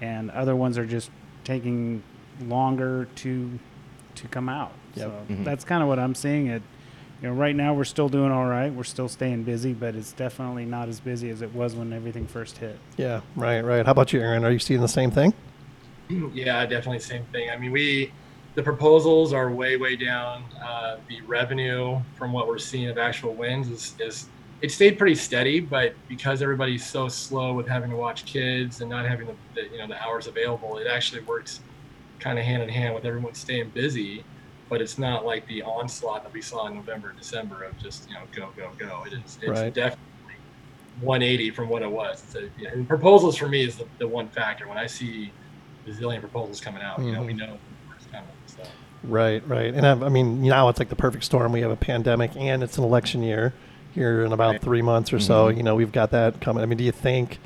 [0.01, 1.11] and other ones are just
[1.45, 2.03] taking
[2.47, 3.59] longer to
[4.17, 4.73] to come out.
[4.95, 5.07] Yep.
[5.07, 5.45] So Mhm.
[5.45, 6.47] that's kind of what I'm seeing.
[6.47, 6.63] It,
[7.23, 8.73] you know, right now we're still doing all right.
[8.73, 12.27] We're still staying busy, but it's definitely not as busy as it was when everything
[12.27, 12.79] first hit.
[12.97, 13.85] Yeah, right, right.
[13.85, 14.43] How about you, Aaron?
[14.45, 15.33] Are you seeing the same thing?
[16.33, 17.51] Yeah, definitely same thing.
[17.51, 18.13] I mean, we
[18.55, 20.45] the proposals are way way down.
[20.65, 24.29] Uh, the revenue from what we're seeing of actual wins is is
[24.63, 28.89] it stayed pretty steady, but because everybody's so slow with having to watch kids and
[28.89, 31.61] not having the, the you know the hours available, it actually works
[32.21, 34.25] kind of hand in hand with everyone staying busy.
[34.69, 38.09] But it's not like the onslaught that we saw in November and December of just
[38.09, 39.05] you know go go go.
[39.07, 39.75] It is it's Right.
[39.75, 40.01] definitely
[41.01, 42.23] 180 from what it was.
[42.25, 44.67] It's a, you know, and proposals for me is the, the one factor.
[44.67, 45.31] When I see
[45.87, 47.39] a zillion proposals coming out, you know, we Mhm.
[47.39, 47.59] know
[47.97, 48.31] it's coming.
[48.47, 48.63] So.
[49.05, 49.73] Right, right.
[49.75, 51.53] And I, I mean, now it's like the perfect storm.
[51.53, 53.53] We have a pandemic and it's an election year
[53.97, 54.63] here in about Right.
[54.63, 55.47] three months or so.
[55.51, 55.57] Mhm.
[55.57, 56.63] You know, we've got that coming.
[56.63, 57.39] I mean, do you think,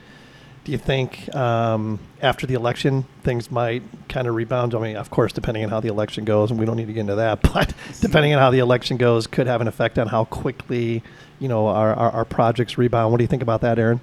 [0.64, 4.74] do you think um, after the election things might kind of rebound?
[4.74, 6.92] I mean, of course, depending on how the election goes, and we don't need to
[6.92, 10.08] get into that, but depending on how the election goes, could have an effect on
[10.08, 11.02] how quickly,
[11.38, 13.12] you know, our, our, our projects rebound.
[13.12, 14.00] What do you think about that, Aaron?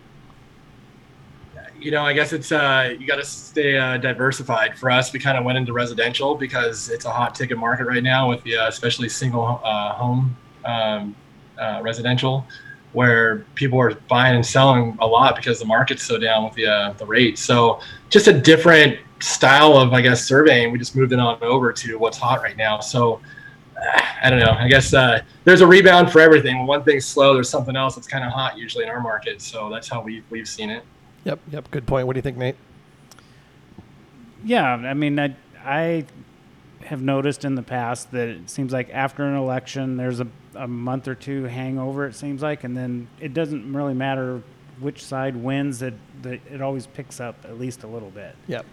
[1.80, 4.76] you know, I guess it's uh, you got to stay uh, diversified.
[4.80, 8.02] For us, we kind of went into residential because it's a hot ticket market right
[8.02, 11.16] now with the uh, especially single uh, home um,
[11.60, 12.46] uh, residential,
[12.94, 16.68] where people are buying and selling a lot because the market's so down with the
[16.68, 17.42] uh, the rates.
[17.42, 20.72] So just a different style of I guess surveying.
[20.72, 22.80] We just moved it on over to what's hot right now.
[22.80, 23.20] So.
[23.78, 24.56] uh, I don't know.
[24.58, 26.58] I guess uh, there's a rebound for everything.
[26.58, 29.40] When one thing's slow, there's something else that's kind of hot usually in our market.
[29.40, 30.84] So that's how we we've seen it.
[31.26, 31.72] Yep, yep.
[31.72, 32.08] Good point.
[32.08, 32.56] What do you think, Nate?
[34.44, 36.06] Yeah, I mean, I, I
[36.86, 40.68] have noticed in the past that it seems like after an election, there's a, a
[40.68, 44.42] month or two hangover, it seems like, and then it doesn't really matter
[44.80, 48.36] which side wins, it, that it always picks up at least a little bit.
[48.48, 48.66] Yep.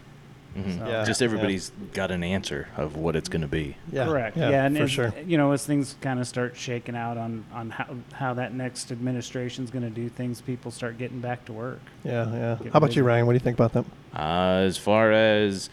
[0.57, 0.79] Mhm.
[0.79, 1.05] So- Yeah.
[1.05, 3.77] Just everybody's got an answer of what it's going to be.
[3.91, 4.37] Yeah, Correct.
[4.37, 5.13] Yeah, Yeah, and for sure.
[5.27, 8.93] you know, as things kind of start shaking out on on how how that next
[8.93, 11.81] administration's going to do things, people start getting back to work.
[12.05, 12.57] Yeah, yeah.
[12.63, 13.03] Get How about you.
[13.03, 13.27] Ryan?
[13.27, 13.85] What do you think about that?
[14.15, 15.71] Uh, as far as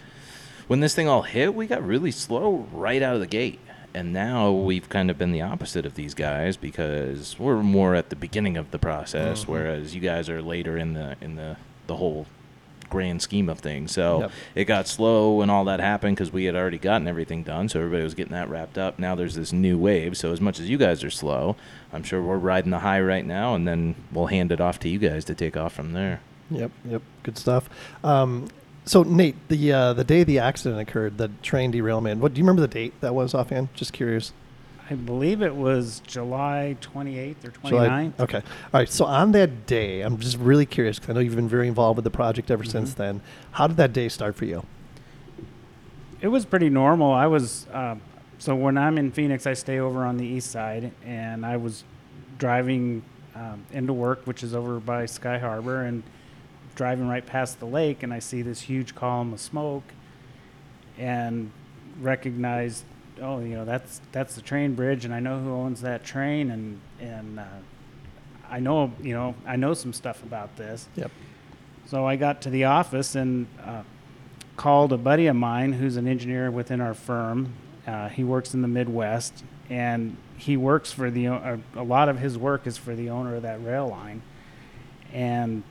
[0.67, 3.59] when this thing all hit, we got really slow right out of the gate.
[3.93, 8.09] And now we've kind of been the opposite of these guys because we're more at
[8.09, 9.51] the beginning of the process, Mm-hmm.
[9.51, 12.25] whereas you guys are later in the in the the whole
[12.89, 13.91] grand scheme of things.
[13.93, 14.31] So Yep.
[14.55, 17.69] it got slow when all that happened because we had already gotten everything done.
[17.69, 18.99] So everybody was getting that wrapped up.
[18.99, 20.17] Now there's this new wave.
[20.17, 21.55] So as much as you guys are slow,
[21.93, 24.89] I'm sure we're riding the high right now, and then we'll hand it off to
[24.89, 26.19] you guys to take off from there.
[26.49, 27.69] Yep, yep, good stuff.
[28.03, 28.47] Um,
[28.85, 32.21] so Nate, the uh, the day the accident occurred, the train derailment.
[32.21, 33.69] What do you remember the date that was offhand?
[33.73, 34.33] Just curious.
[34.89, 38.19] I believe it was July 28th or July- 29th.
[38.19, 38.37] Okay.
[38.39, 38.89] All right.
[38.89, 41.95] So on that day, I'm just really curious because I know you've been very involved
[41.95, 43.01] with the project ever since Mm-hmm.
[43.01, 43.21] then.
[43.51, 44.65] How did that day start for you?
[46.19, 47.11] It was pretty normal.
[47.13, 47.95] I was uh,
[48.37, 51.83] so when I'm in Phoenix, I stay over on the east side, and I was
[52.37, 53.03] driving
[53.35, 56.03] um, into work, which is over by Sky Harbor, and
[56.75, 59.83] driving right past the lake, and I see this huge column of smoke,
[60.97, 61.51] and
[61.99, 62.83] recognize,
[63.21, 66.51] oh, you know, that's that's the train bridge, and I know who owns that train,
[66.51, 67.45] and and uh,
[68.49, 70.87] I know, you know, I know some stuff about this.
[70.95, 71.11] Yep.
[71.87, 73.83] So I got to the office and uh,
[74.57, 77.53] called a buddy of mine who's an engineer within our firm.
[77.87, 81.25] Uh, he works in the Midwest, and he works for the.
[81.27, 84.21] a lot of his work is for the owner of that rail line.
[85.13, 85.63] And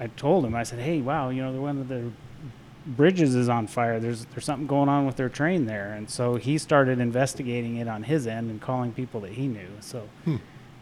[0.00, 2.10] I told him, I said, "Hey, wow, you know, one of the
[2.86, 4.00] bridges is on fire.
[4.00, 7.86] There's there's something going on with their train there." And so he started investigating it
[7.86, 9.68] on his end and calling people that he knew.
[9.80, 10.36] So Hmm.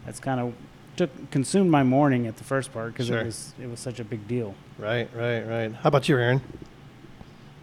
[0.06, 0.54] that's kind of
[0.96, 3.18] took consumed my morning at the first part because Sure.
[3.20, 4.54] it was it was such a big deal.
[4.78, 5.72] Right, right, right.
[5.74, 6.40] How about you, Aaron?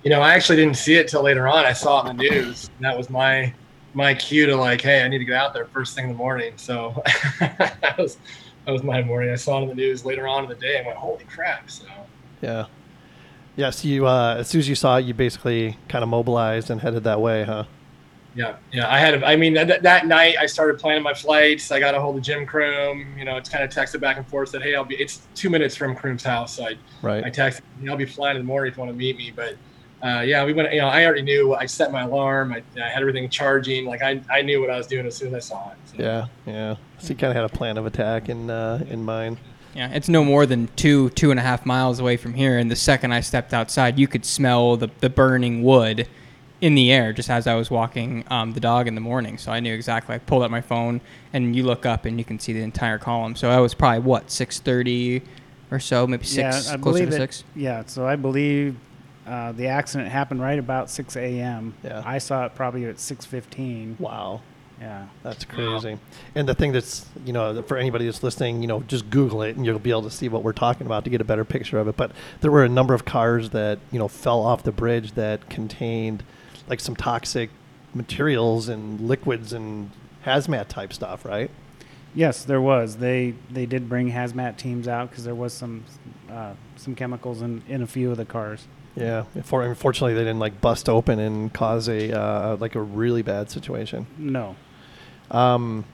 [0.03, 1.65] You know, I actually didn't see it till later on.
[1.65, 3.53] I saw it in the news, and that was my
[3.93, 6.17] my cue to like, hey, I need to get out there first thing in the
[6.17, 6.53] morning.
[6.57, 7.01] So
[7.39, 8.17] that was
[8.65, 9.31] that was my morning.
[9.31, 10.77] I saw it in the news later on in the day.
[10.77, 11.69] and went, holy crap!
[11.69, 11.85] So
[12.41, 12.65] Yeah.
[13.55, 14.05] Yes, you.
[14.05, 17.21] Uh, as soon as you saw it, you basically kind of mobilized and headed that
[17.21, 17.63] way, huh?
[18.35, 18.93] yeah, yeah.
[18.93, 19.23] I had.
[19.23, 21.71] I mean, that, that night I started planning my flights.
[21.71, 23.17] I got a hold of Jim Croom.
[23.17, 24.49] You know, it's kind of texted back and forth.
[24.49, 24.95] Said, hey, I'll be.
[24.95, 26.57] It's two minutes from Croom's house.
[26.57, 26.77] So I
[27.25, 29.31] I texted, I'll be flying in the morning if you want to meet me.
[29.33, 29.55] But
[30.05, 32.53] uh, yeah, we went, you know, I already knew, I set my alarm.
[32.53, 33.85] I, I had everything charging.
[33.85, 35.77] Like I, I knew what I was doing as soon as I saw it.
[35.85, 35.95] So.
[35.97, 36.75] Yeah, yeah.
[36.99, 39.37] So you kind of had a plan of attack in uh, in mind.
[39.73, 42.57] Yeah, it's no more than two, two and a half miles away from here.
[42.57, 46.07] And the second I stepped outside, you could smell the, the burning wood
[46.61, 49.37] in the air just as I was walking um, the dog in the morning.
[49.37, 50.15] So I knew exactly.
[50.15, 51.01] I pulled out my phone,
[51.33, 53.35] and you look up and you can see the entire column.
[53.35, 55.23] So I was probably what six thirty
[55.71, 57.43] or so, maybe six, yeah, I closer believe to it- six.
[57.55, 58.77] Yeah, so I believe
[59.25, 61.73] uh, the accident happened right about 6 a.m.
[61.83, 62.03] Yeah.
[62.05, 63.99] I saw it probably at 6:15.
[63.99, 64.41] Wow.
[64.79, 65.07] Yeah.
[65.23, 65.97] That's crazy.
[66.35, 69.55] And the thing that's, you know, for anybody that's listening, you know, just Google it
[69.55, 71.79] and you'll be able to see what we're talking about to get a better picture
[71.79, 71.95] of it.
[71.95, 72.11] But
[72.41, 76.23] there were a number of cars that, you know, fell off the bridge that contained
[76.67, 77.51] like some toxic
[77.93, 79.91] materials and liquids and
[80.25, 81.49] hazmat type stuff, right?
[82.13, 82.97] Yes, there was.
[82.97, 85.83] They they did bring hazmat teams out because there was some
[86.29, 88.67] uh, some chemicals in, in a few of the cars.
[88.95, 89.23] Yeah.
[89.43, 93.49] For, unfortunately, they didn't like bust open and cause a, uh, like a really bad
[93.49, 94.07] situation.
[94.17, 94.55] No.
[95.31, 95.85] Um,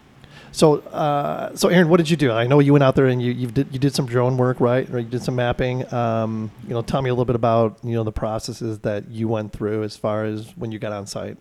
[0.51, 2.31] so, uh, so Aaron, what did you do?
[2.31, 4.59] I know you went out there and you you did you did some drone work,
[4.59, 4.89] right?
[4.89, 5.91] Or you did some mapping.
[5.93, 9.27] Um, you know, tell me a little bit about you know the processes that you
[9.29, 11.37] went through as far as when you got on site.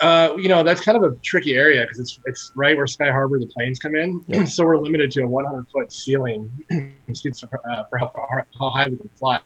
[0.00, 3.10] Uh, you know, that's kind of a tricky area because it's it's right where Sky
[3.10, 4.24] Harbor the planes come in.
[4.28, 4.44] Yeah.
[4.46, 6.50] so we're limited to a 100 foot ceiling
[7.08, 9.40] excuse me, uh, for how, far- how high we can fly.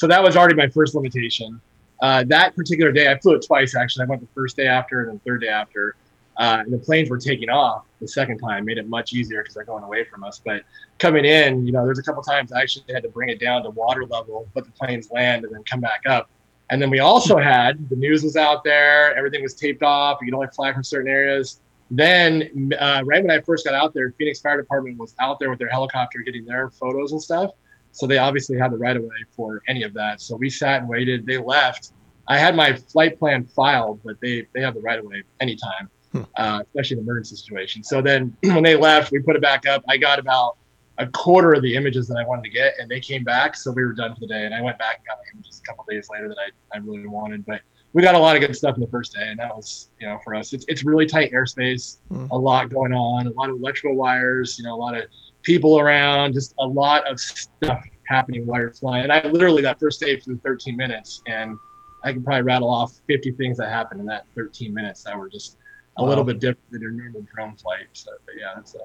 [0.00, 1.60] So that was already my first limitation.
[2.00, 4.06] Uh, that particular day, I flew it twice actually.
[4.06, 5.94] I went the first day after and then the third day after.
[6.38, 9.54] Uh, and the planes were taking off the second time, made it much easier because
[9.54, 10.40] they're going away from us.
[10.42, 10.62] But
[10.98, 13.62] coming in, you know, there's a couple times I actually had to bring it down
[13.64, 16.30] to water level, let the planes land, and then come back up.
[16.70, 20.16] And then we also had the news was out there, everything was taped off.
[20.22, 21.60] You could only fly from certain areas.
[21.90, 25.50] Then, uh, right when I first got out there, Phoenix Fire Department was out there
[25.50, 27.50] with their helicopter getting their photos and stuff.
[27.92, 30.20] So they obviously had the right of way for any of that.
[30.20, 31.26] So we sat and waited.
[31.26, 31.92] They left.
[32.28, 35.88] I had my flight plan filed, but they they have the right of way anytime,
[36.12, 36.22] Hmm.
[36.36, 37.82] uh, especially in emergency situation.
[37.84, 39.82] So then when they left, we put it back up.
[39.88, 40.56] I got about
[40.98, 43.70] a quarter of the images that I wanted to get, and they came back, so
[43.72, 44.44] we were done for the day.
[44.44, 46.78] And I went back and got the images a couple days later that I, I
[46.80, 47.60] really wanted, but
[47.92, 50.06] we got a lot of good stuff in the first day, and that was you
[50.06, 52.26] know for us, it's it's really tight airspace, Hmm.
[52.30, 55.04] a lot going on, a lot of electrical wires, you know, a lot of
[55.42, 59.04] people around, just a lot of stuff happening while you're flying.
[59.04, 61.56] And I literally that first day flew 13 minutes, and
[62.04, 65.28] I could probably rattle off 50 things that happened in that 13 minutes that were
[65.28, 65.56] just
[65.98, 67.86] a little bit different than your normal drone flight.
[67.92, 68.78] So, but yeah, it's uh,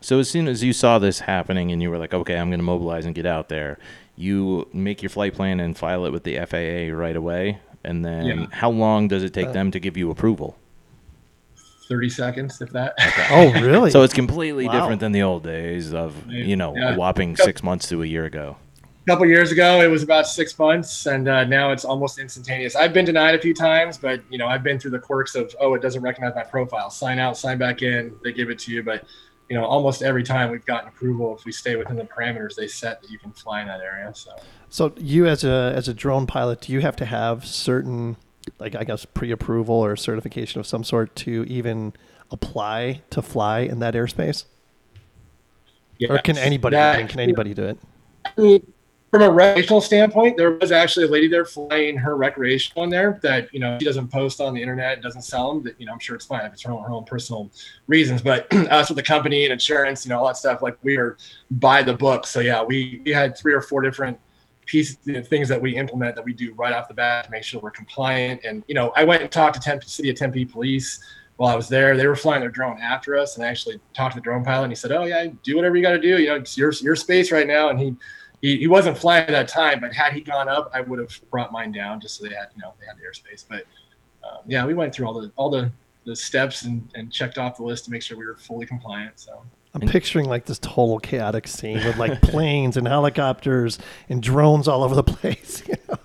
[0.00, 2.60] So as soon as you saw this happening and you were like, okay, I'm going
[2.60, 3.78] to mobilize and get out there,
[4.16, 7.58] you make your flight plan and file it with the FAA right away.
[7.84, 8.46] And then Yeah.
[8.52, 10.56] how long does it take them to give you approval?
[11.90, 12.94] 30 seconds, if that.
[13.30, 13.90] Oh, really?
[14.00, 14.72] So it's completely Wow.
[14.72, 16.94] different than the old days of, you know, Yeah.
[16.94, 18.56] a whopping six months to a year ago.
[19.06, 22.76] A couple years ago, it was about six months, and uh, now it's almost instantaneous.
[22.76, 25.52] I've been denied a few times, but you know, I've been through the quirks of
[25.58, 26.90] oh, it doesn't recognize my profile.
[26.90, 28.14] Sign out, sign back in.
[28.22, 29.04] They give it to you, but
[29.48, 32.68] you know, almost every time we've gotten approval if we stay within the parameters they
[32.68, 34.12] set that you can fly in that area.
[34.14, 34.30] So
[34.68, 38.16] So you as a as a drone pilot, do you have to have certain
[38.58, 41.92] like I guess pre-approval or certification of some sort to even
[42.30, 44.44] apply to fly in that airspace?
[46.08, 47.78] Or can anybody that- can anybody do it?
[48.24, 48.72] I mean,
[49.10, 53.18] from a recreational standpoint, there was actually a lady there flying her recreational one there
[53.22, 55.64] that, you know, she doesn't post on the internet, doesn't sell them.
[55.64, 57.50] That, you know, I'm sure it's fine if it's her own, her own personal
[57.88, 58.22] reasons.
[58.22, 61.16] But us with the company and insurance, you know, all that stuff, like we are
[61.50, 62.24] by the book.
[62.24, 64.16] So yeah, we, we had three or four different
[64.70, 67.60] pieces, things that we implement that we do right off the bat to make sure
[67.60, 68.40] we're compliant.
[68.44, 71.02] And, you know, I went and talked to Tempe City of Tempe police
[71.36, 71.96] while I was there.
[71.96, 74.64] They were flying their drone after us and I actually talked to the drone pilot
[74.64, 76.20] and he said, Oh yeah, do whatever you got to do.
[76.20, 77.70] You know, it's your, your space right now.
[77.70, 77.96] And he,
[78.40, 81.20] he, he wasn't flying at that time, but had he gone up, I would have
[81.30, 83.44] brought mine down just so they had, you know, they had the airspace.
[83.48, 83.64] But
[84.22, 85.72] um, yeah, we went through all the all the,
[86.04, 89.18] the steps and, and checked off the list to make sure we were fully compliant.
[89.18, 89.42] So
[89.74, 93.78] I'm picturing like this total chaotic scene with like planes and helicopters
[94.08, 95.62] and drones all over the place.
[95.66, 95.96] you know?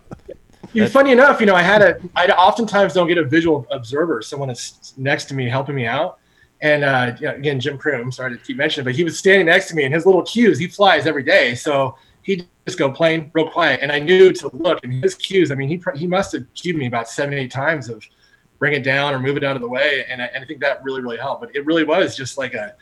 [0.73, 4.21] Yeah, funny enough, you know, I had a, I oftentimes don't get a visual observer,
[4.21, 6.19] someone that's next to me helping me out.
[6.61, 9.45] And uh, yeah, again, Jim Crum, sorry to keep mentioning, it, but he was standing
[9.45, 11.55] next to me and his little cues, he flies every day.
[11.55, 13.79] So he'd just go plane real quiet.
[13.81, 16.75] And I knew to look and his cues, I mean, he, he must have cued
[16.75, 18.03] me about seven, eight times of
[18.59, 20.05] bring it down or move it out of the way.
[20.09, 21.41] And I, and I think that really, really helped.
[21.41, 22.75] But it really was just like a,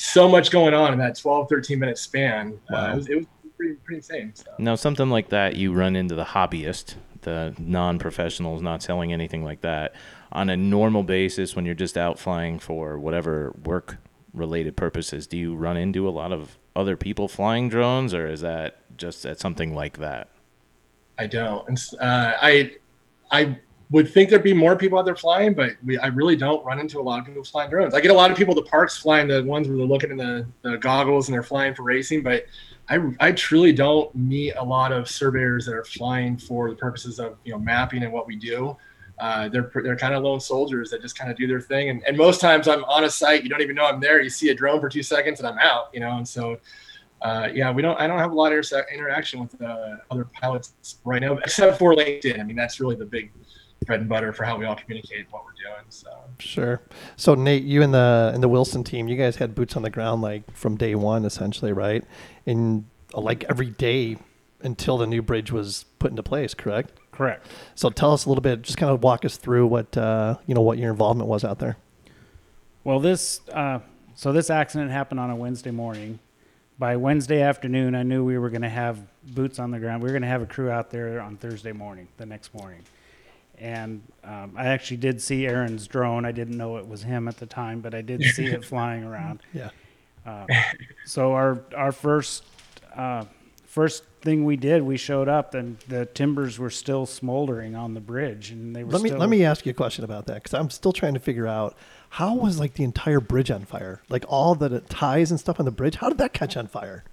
[0.00, 2.58] so much going on in that 12, 13 minute span.
[2.72, 4.32] Uh, it, was, it was pretty, pretty insane.
[4.34, 4.46] So.
[4.58, 9.44] Now, something like that, you run into the hobbyist, the non professionals not selling anything
[9.44, 9.94] like that.
[10.32, 13.98] On a normal basis, when you're just out flying for whatever work
[14.32, 18.40] related purposes, do you run into a lot of other people flying drones, or is
[18.40, 20.28] that just at something like that?
[21.18, 21.78] I don't.
[22.00, 22.72] Uh, I
[23.30, 23.58] I
[23.90, 26.78] would think there'd be more people out there flying, but we I really don't run
[26.78, 27.94] into a lot of people flying drones.
[27.94, 30.10] I get a lot of people at the parks flying the ones where they're looking
[30.10, 32.46] in the, the goggles and they're flying for racing, but
[32.88, 37.18] I, I truly don't meet a lot of surveyors that are flying for the purposes
[37.18, 38.76] of you know mapping and what we do.
[39.18, 42.02] Uh, they're they're kind of lone soldiers that just kind of do their thing, and,
[42.06, 44.22] and most times I'm on a site, you don't even know I'm there.
[44.22, 46.58] You see a drone for two seconds and I'm out, you know, and so
[47.22, 48.00] uh, yeah, we don't.
[48.00, 50.74] I don't have a lot of inter- interaction with uh, other pilots
[51.04, 52.40] right now, except for LinkedIn.
[52.40, 53.30] I mean, that's really the big
[53.86, 55.84] bread and butter for how we all communicate what we're doing.
[55.88, 56.82] So Sure.
[57.16, 59.90] So Nate, you and the and the Wilson team, you guys had boots on the
[59.90, 62.04] ground like from day one, essentially, right?
[62.46, 64.16] And uh, like every day
[64.62, 66.92] until the new bridge was put into place, correct?
[67.12, 67.46] Correct.
[67.74, 70.54] So tell us a little bit, just kind of walk us through what uh, you
[70.54, 71.76] know what your involvement was out there.
[72.84, 73.80] Well, this uh,
[74.14, 76.18] so this accident happened on a Wednesday morning.
[76.78, 80.02] By Wednesday afternoon, I knew we were going to have boots on the ground.
[80.02, 82.80] We were going to have a crew out there on Thursday morning, the next morning.
[83.60, 86.24] And um, I actually did see Aaron's drone.
[86.24, 89.04] I didn't know it was him at the time, but I did see it flying
[89.04, 89.42] around.
[89.52, 89.70] Yeah.
[90.26, 90.46] Uh,
[91.04, 92.44] so our our first
[92.94, 93.24] uh,
[93.66, 98.00] first thing we did, we showed up and the timbers were still smoldering on the
[98.00, 100.42] bridge, and they were Let me still, let me ask you a question about that
[100.42, 101.76] because I'm still trying to figure out
[102.10, 105.64] how was like the entire bridge on fire, like all the ties and stuff on
[105.64, 105.96] the bridge.
[105.96, 107.04] How did that catch on fire?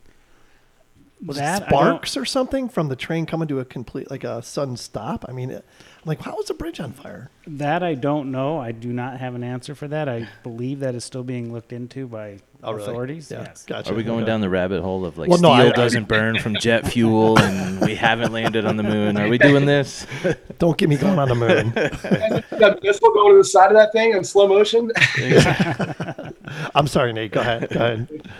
[1.25, 4.41] Was That, it sparks or something from the train coming to a complete like a
[4.41, 5.25] sudden stop?
[5.27, 5.61] I mean,
[6.07, 7.29] like how was the bridge on fire?
[7.45, 8.57] That I don't know.
[8.59, 10.07] I do not have an answer for that.
[10.09, 12.83] I believe that is still being looked into by Oh, really?
[12.89, 13.29] authorities.
[13.29, 13.65] Yeah, Yes.
[13.65, 13.91] gotcha.
[13.91, 16.07] Are we going down the rabbit hole of like Well, no, steel I- I- doesn't
[16.07, 19.17] burn from jet fuel and we haven't landed on the moon?
[19.17, 20.07] Are we doing this?
[20.57, 21.69] Don't get me going on the moon.
[21.75, 24.91] that missile going to the side of that thing in slow motion.
[26.75, 27.31] I'm sorry, Nate.
[27.31, 27.69] Go ahead.
[27.69, 28.31] Go ahead.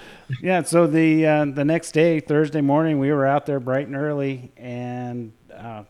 [0.41, 0.63] Yeah.
[0.63, 4.51] So the uh, the next day, Thursday morning, we were out there bright and early,
[4.57, 5.83] and uh,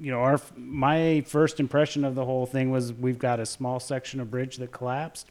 [0.00, 3.78] you know, our my first impression of the whole thing was we've got a small
[3.78, 5.28] section of bridge that collapsed.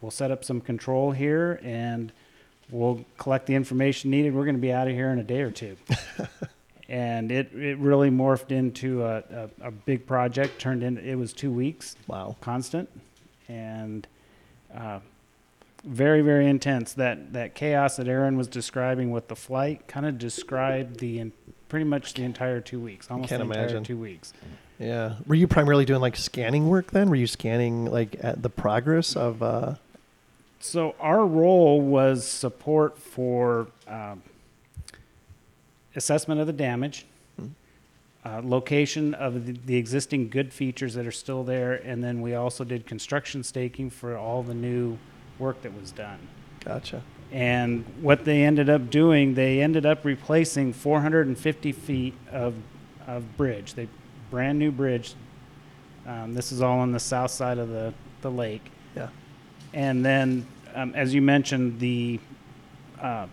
[0.00, 2.12] We'll set up some control here, and
[2.70, 4.34] we'll collect the information needed.
[4.34, 5.76] We're going to be out of here in a day or two.
[6.88, 10.58] and it, it really morphed into a, a, a big project.
[10.58, 11.94] Turned in it was two weeks.
[12.08, 12.36] Wow.
[12.40, 12.90] constant,
[13.48, 14.08] and
[14.74, 14.98] uh,
[15.84, 16.92] very very intense.
[16.94, 21.30] That that chaos that Aaron was describing with the flight kind of described the
[21.72, 23.82] pretty much the entire two weeks, almost can't the entire imagine.
[23.82, 24.34] two weeks.
[24.78, 25.14] Yeah.
[25.26, 27.08] Were you primarily doing like scanning work then?
[27.08, 29.42] Were you scanning like at the progress of?
[29.42, 29.76] Uh,
[30.60, 34.22] So our role was support for um,
[35.96, 37.06] assessment of the damage,
[38.22, 42.34] uh, location of the, the existing good features that are still there, and then we
[42.34, 44.98] also did construction staking for all the new
[45.38, 46.18] work that was done.
[46.62, 47.02] gotcha.
[47.32, 52.54] And what they ended up doing, they ended up replacing 450 feet of,
[53.06, 53.74] of bridge.
[53.74, 53.88] They
[54.30, 55.14] brand new bridge.
[56.06, 58.70] Um, this is all on the south side of the, the lake.
[58.94, 59.08] Yeah.
[59.72, 62.20] And then, um, as you mentioned, the
[63.00, 63.26] uh,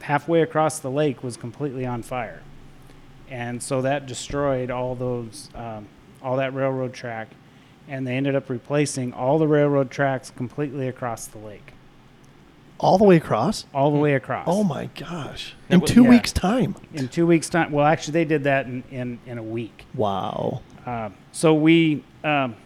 [0.00, 2.42] halfway across the lake was completely on fire,
[3.28, 5.86] and so that destroyed all those, um,
[6.22, 7.28] all that railroad track,
[7.88, 11.72] and they ended up replacing all the railroad tracks completely across the lake,
[12.80, 13.66] All the way across.
[13.74, 14.46] all the way across.
[14.48, 15.54] Oh my gosh!
[15.68, 16.10] In was- two yeah.
[16.10, 16.74] weeks' time.
[16.94, 17.70] In two weeks' time.
[17.72, 19.86] Well, actually, they did that in in, in a week.
[19.94, 20.62] Wow.
[20.86, 22.56] Uh, so we, um,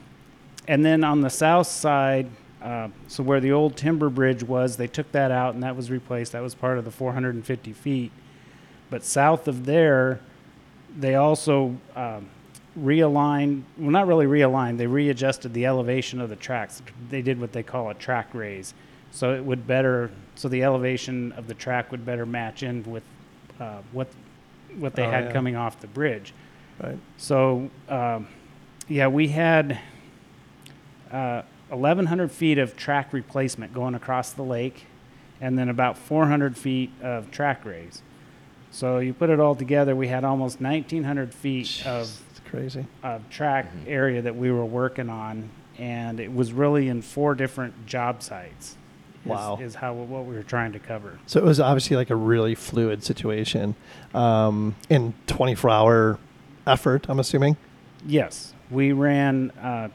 [0.68, 2.28] and then on the south side,
[2.62, 5.90] uh, so where the old timber bridge was, they took that out and that was
[5.90, 6.32] replaced.
[6.32, 8.12] That was part of the 450 feet.
[8.88, 10.20] But south of there,
[10.96, 12.30] they also um,
[12.78, 16.80] realigned, well, not really realigned, they readjusted the elevation of the tracks.
[17.10, 18.72] They did what they call a track raise.
[19.14, 23.04] So it would better, so the elevation of the track would better match in with
[23.60, 24.08] uh, what,
[24.76, 25.32] what they Oh, had yeah.
[25.32, 26.34] coming off the bridge.
[26.82, 26.98] Right.
[27.16, 28.26] So, um,
[28.88, 29.78] yeah, we had
[31.12, 34.86] uh, 1,100 feet of track replacement going across the lake,
[35.40, 38.02] and then about 400 feet of track raise.
[38.72, 42.84] So you put it all together, we had almost 1,900 feet of, crazy.
[43.04, 47.86] of track area that we were working on, and it was really in four different
[47.86, 48.76] job sites.
[49.24, 49.58] Is- Wow.
[49.60, 51.18] Is how what we were trying to cover.
[51.26, 53.74] So it was obviously like a really fluid situation,
[54.14, 56.18] um, in 24 hour
[56.66, 57.06] effort.
[57.08, 57.56] I'm assuming.
[58.06, 59.50] Yes, we ran.
[59.52, 59.88] Uh,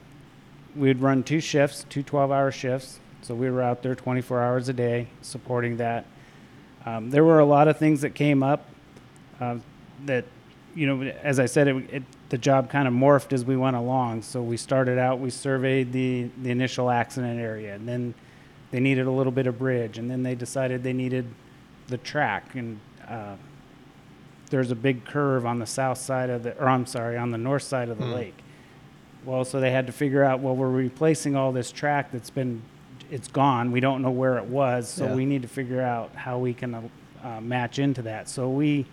[0.76, 3.00] we'd run two shifts, two 12-hour shifts.
[3.22, 6.06] So we were out there 24 hours a day supporting that.
[6.86, 8.66] Um, there were a lot of things that came up
[9.42, 9.58] uh,
[10.06, 10.26] that,
[10.74, 13.76] you know, as I said, it, it, the job kind of morphed as we went
[13.76, 14.22] along.
[14.22, 18.14] So we started out, we surveyed the the initial accident area, and then
[18.72, 21.26] they needed a little bit of bridge, and then they decided they needed
[21.88, 22.80] the track and.
[23.08, 23.36] Uh,
[24.52, 27.38] there's a big curve on the south side of the, or I'm sorry, on the
[27.38, 28.34] north side of the lake.
[29.24, 32.64] Well, so they had to figure out, well, we're replacing all this track that's been,
[33.12, 33.72] it's gone.
[33.72, 35.16] We don't know where it was, so Yeah.
[35.16, 36.90] we need to figure out how we can
[37.24, 38.28] uh, match into that.
[38.28, 38.88] So we,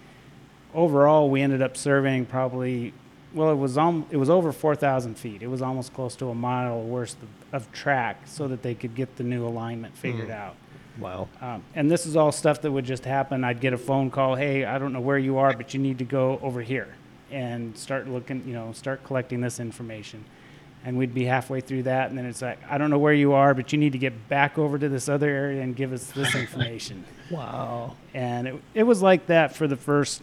[0.74, 2.92] overall, we ended up surveying probably,
[3.36, 3.76] well, it was
[4.10, 5.42] it was over 4,000 feet.
[5.42, 7.16] It was almost close to a mile or worse
[7.52, 10.56] of, track, so that they could get the new alignment figured out.
[10.98, 11.28] Wow.
[11.42, 13.44] Um, and this is all stuff that would just happen.
[13.44, 15.98] I'd get a phone call, hey, I don't know where you are, but you need
[15.98, 16.88] to go over here
[17.30, 20.24] and start looking, you know, start collecting this information.
[20.82, 23.32] And we'd be halfway through that, and then it's like, I don't know where you
[23.32, 26.10] are, but you need to get back over to this other area and give us
[26.12, 27.04] this information.
[27.28, 27.96] Wow.
[28.14, 30.22] and it, it was like that for the first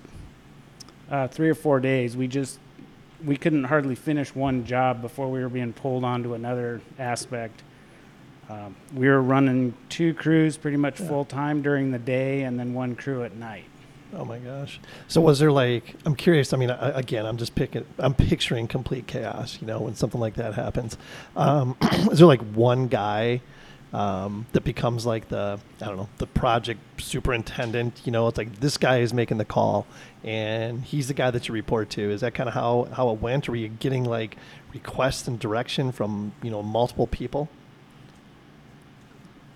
[1.12, 2.16] uh, three or four days.
[2.16, 2.60] We just
[3.26, 7.64] we couldn't hardly finish one job before we were being pulled onto another aspect.
[8.50, 12.74] Um, we were running two crews pretty much full time during the day, and then
[12.74, 13.66] one crew at night.
[14.16, 14.80] Oh my gosh.
[15.08, 16.54] So was there like I'm curious.
[16.54, 17.86] I mean, I, again, I'm just picking.
[17.98, 19.58] I'm picturing complete chaos.
[19.60, 20.98] You know, when something like that happens.
[21.36, 21.76] Um,
[22.12, 23.42] is there like one guy
[23.94, 28.02] um, that becomes like the I don't know the project superintendent?
[28.06, 29.86] You know, it's like this guy is making the call,
[30.24, 32.02] and he's the guy that you report to.
[32.12, 33.48] Is that kind of how how it went?
[33.48, 34.38] Or were you getting like
[34.74, 37.50] requests and direction from you know multiple people?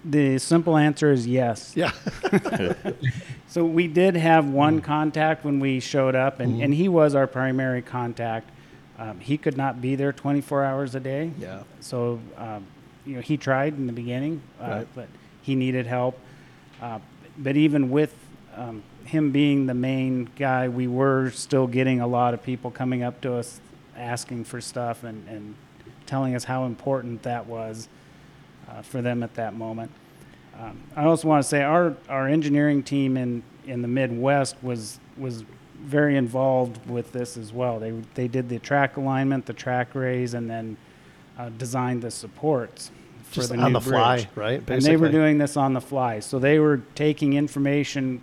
[0.05, 1.73] The simple answer is yes.
[1.75, 1.91] Yeah.
[3.49, 7.27] So we did have one contact when we showed up, and, and he was our
[7.27, 8.49] primary contact.
[8.99, 11.31] Um, he could not be there 24 hours a day.
[11.39, 11.63] Yeah.
[11.79, 12.67] So, um,
[13.07, 14.87] you know, he tried in the beginning, uh, Right.
[14.95, 15.07] but
[15.41, 16.19] he needed help.
[16.81, 16.99] Uh,
[17.37, 18.13] but even with
[18.55, 23.03] um, him being the main guy, we were still getting a lot of people coming
[23.03, 23.61] up to us
[23.95, 25.55] asking for stuff and, and
[26.05, 27.87] telling us how important that was
[28.69, 29.91] uh, for them at that moment.
[30.59, 34.99] Um, I also want to say our, our engineering team in, in the Midwest was
[35.17, 35.43] was
[35.79, 37.79] very involved with this as well.
[37.79, 40.77] They they did the track alignment, the track raise, and then
[41.37, 42.91] uh, designed the supports
[43.23, 44.27] for Just the on new the fly, bridge.
[44.35, 44.69] right?
[44.69, 46.19] And they were doing this on the fly.
[46.19, 48.21] So they were taking information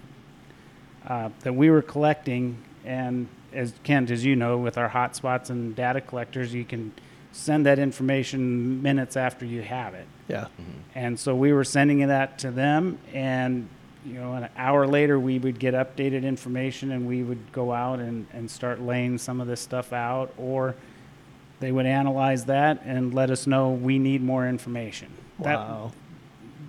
[1.07, 5.77] uh, that we were collecting, and as Kent, as you know, with our hotspots and
[5.77, 6.93] data collectors, you can
[7.33, 10.07] send that information minutes after you have it.
[10.29, 10.47] Yeah.
[10.95, 13.69] And so we were sending that to them, and
[14.07, 17.99] you know, an hour later we would get updated information, and we would go out
[18.01, 20.75] and, and start laying some of this stuff out, or
[21.65, 25.09] they would analyze that and let us know we need more information.
[25.41, 25.93] That- Wow.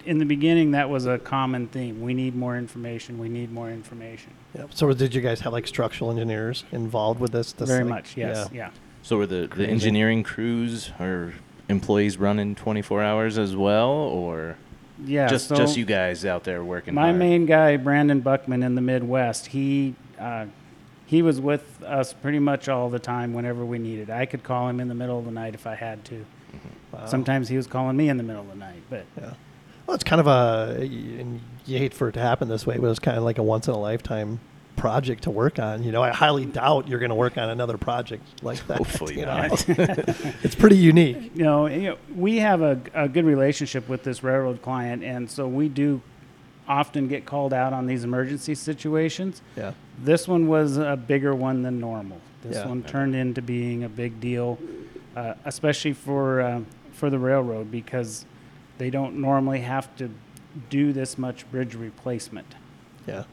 [0.06, 2.00] in the beginning, that was a common theme.
[2.00, 3.18] We need more information.
[3.18, 4.32] We need more information.
[4.58, 4.70] Yep.
[4.74, 7.52] So did you guys have like structural engineers involved with this?
[7.52, 8.70] This, Very like- much, yes, yeah.
[9.02, 11.34] So were the, the engineering crews or
[11.70, 14.56] employees running 24 hours as well, or
[15.04, 16.94] Yeah, just so just you guys out there working?
[16.94, 17.18] My hard?
[17.18, 20.46] main guy, Brandon Buckman in the Midwest, he uh,
[21.06, 24.10] he was with us pretty much all the time whenever we needed.
[24.10, 26.26] I could call him in the middle of the night if I had to.
[26.92, 27.06] Wow.
[27.06, 29.34] Sometimes he was calling me in the middle of the night, but Yeah.
[29.86, 32.88] Well, it's kind of a, and you hate for it to happen this way, but
[32.88, 34.40] it's kind of like a once in a lifetime
[34.78, 35.84] project to work on.
[35.84, 38.78] You know, I highly doubt you're going to work on another project like that.
[38.78, 39.68] Hopefully you not.
[39.68, 39.76] know?
[40.44, 41.32] it's pretty unique.
[41.36, 45.30] you know, you know, we have a, a good relationship with this railroad client, and
[45.30, 46.02] so we do
[46.68, 49.42] often get called out on these emergency situations.
[49.56, 49.74] Yeah.
[50.04, 52.20] This one was a bigger one than normal.
[52.44, 52.68] This Yeah.
[52.68, 54.60] one turned into being a big deal,
[55.16, 58.26] uh, especially for uh, for the railroad because
[58.78, 60.10] they don't normally have to
[60.70, 62.56] do this much bridge replacement.
[63.08, 63.24] Yeah.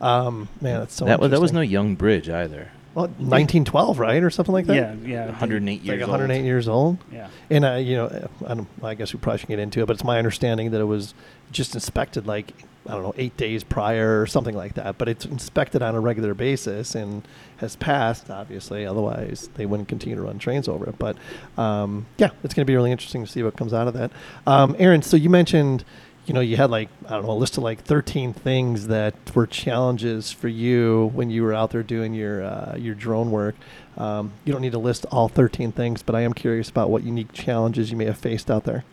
[0.00, 2.70] Um, man, that's so that was that was no young bridge either.
[2.94, 4.22] Well, 1912, right?
[4.22, 4.74] Or something like that?
[4.74, 6.44] Yeah, yeah, 108 It's years like 108 old.
[6.44, 6.98] years old.
[7.10, 7.28] Yeah.
[7.50, 9.94] And uh, you know, I, don't, I guess we probably should get into it, but
[9.94, 11.14] it's my understanding that it was
[11.50, 12.52] just inspected like
[12.86, 14.98] I don't know eight days prior or something like that.
[14.98, 17.22] But it's inspected on a regular basis and
[17.58, 18.28] has passed.
[18.28, 20.98] Obviously, otherwise they wouldn't continue to run trains over it.
[20.98, 21.16] But
[21.56, 24.10] um, yeah, it's going to be really interesting to see what comes out of that.
[24.46, 25.84] Um, Aaron, so you mentioned.
[26.26, 29.14] You know, you had like I don't know a list of like 13 things that
[29.34, 33.56] were challenges for you when you were out there doing your uh, your drone work.
[33.96, 37.02] Um, you don't need to list all 13 things, but I am curious about what
[37.02, 38.84] unique challenges you may have faced out there.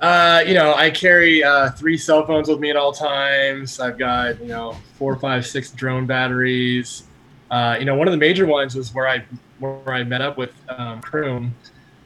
[0.00, 3.80] Uh, you know, I carry uh, three cell phones with me at all times.
[3.80, 7.04] I've got, you know, four, five, six drone batteries.
[7.50, 9.24] Uh, you know, one of the major ones was where I
[9.58, 11.00] where I met up with um,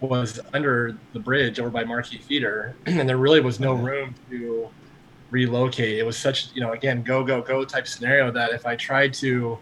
[0.02, 4.68] was under the bridge over by Marquee Theatre, and there really was no room to
[5.30, 5.98] relocate.
[5.98, 9.14] It was such, you know, again, go go go type scenario that if I tried
[9.14, 9.58] to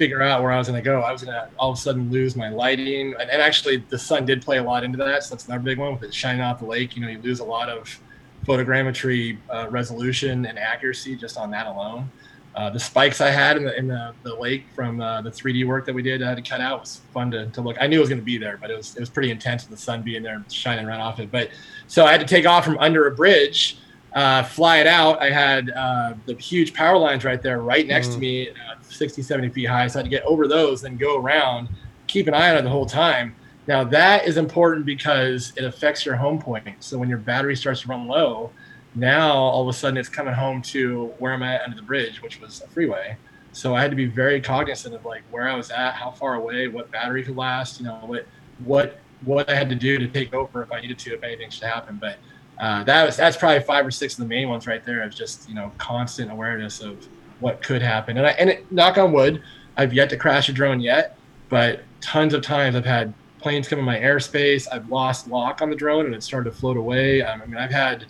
[0.00, 1.80] figure out where I was going to go, I was going to all of a
[1.80, 3.14] sudden lose my lighting.
[3.20, 5.24] And, and actually, the sun did play a lot into that.
[5.24, 6.96] So that's another big one with it shining off the lake.
[6.96, 8.00] You know, you lose a lot of
[8.46, 12.10] photogrammetry uh, resolution and accuracy just on that alone.
[12.54, 15.66] Uh, the spikes I had in the in the, the lake from uh, the 3D
[15.66, 16.80] work that we did, I had to cut out.
[16.80, 17.76] was fun to, to look.
[17.80, 19.62] I knew it was going to be there, but it was it was pretty intense
[19.68, 21.30] with the sun being there, shining right off it.
[21.30, 21.50] But
[21.86, 23.78] so I had to take off from under a bridge,
[24.14, 25.22] uh, fly it out.
[25.22, 28.20] I had uh, the huge power lines right there, right next to Mm.
[28.20, 29.86] me, uh, 60, 70 feet high.
[29.86, 31.68] So I had to get over those, then go around,
[32.08, 33.36] keep an eye on it the whole time.
[33.68, 36.66] Now that is important because it affects your home point.
[36.80, 38.50] So when your battery starts to run low,
[38.94, 42.22] now all of a sudden it's coming home to where I'm at under the bridge,
[42.22, 43.16] which was a freeway.
[43.52, 46.34] So I had to be very cognizant of like where I was at, how far
[46.34, 48.26] away, what battery could last, you know, what
[48.64, 51.50] what what I had to do to take over if I needed to, if anything
[51.50, 51.98] should happen.
[52.00, 52.18] But
[52.58, 55.14] uh, that was that's probably five or six of the main ones right there of
[55.14, 57.08] just you know constant awareness of
[57.40, 58.18] what could happen.
[58.18, 59.42] And I and it, knock on wood,
[59.76, 61.18] I've yet to crash a drone yet,
[61.48, 64.68] but tons of times I've had planes come in my airspace.
[64.70, 67.22] I've lost lock on the drone and it started to float away.
[67.22, 68.06] Um, I mean, I've had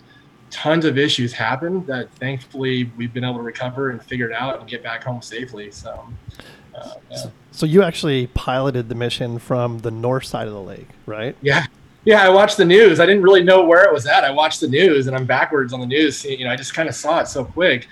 [0.51, 4.59] tons of issues happen that thankfully we've been able to recover and figure it out
[4.59, 5.71] and get back home safely.
[5.71, 6.07] So,
[6.75, 7.17] uh, yeah.
[7.51, 11.35] So you actually piloted the mission from the north side of the lake, right?
[11.41, 11.65] yeah.
[12.03, 12.99] Yeah, I watched the news.
[12.99, 14.23] I didn't really know where it was at.
[14.23, 16.25] I watched the news, and I'm backwards on the news.
[16.25, 17.87] You know, I just kind of saw it so quick.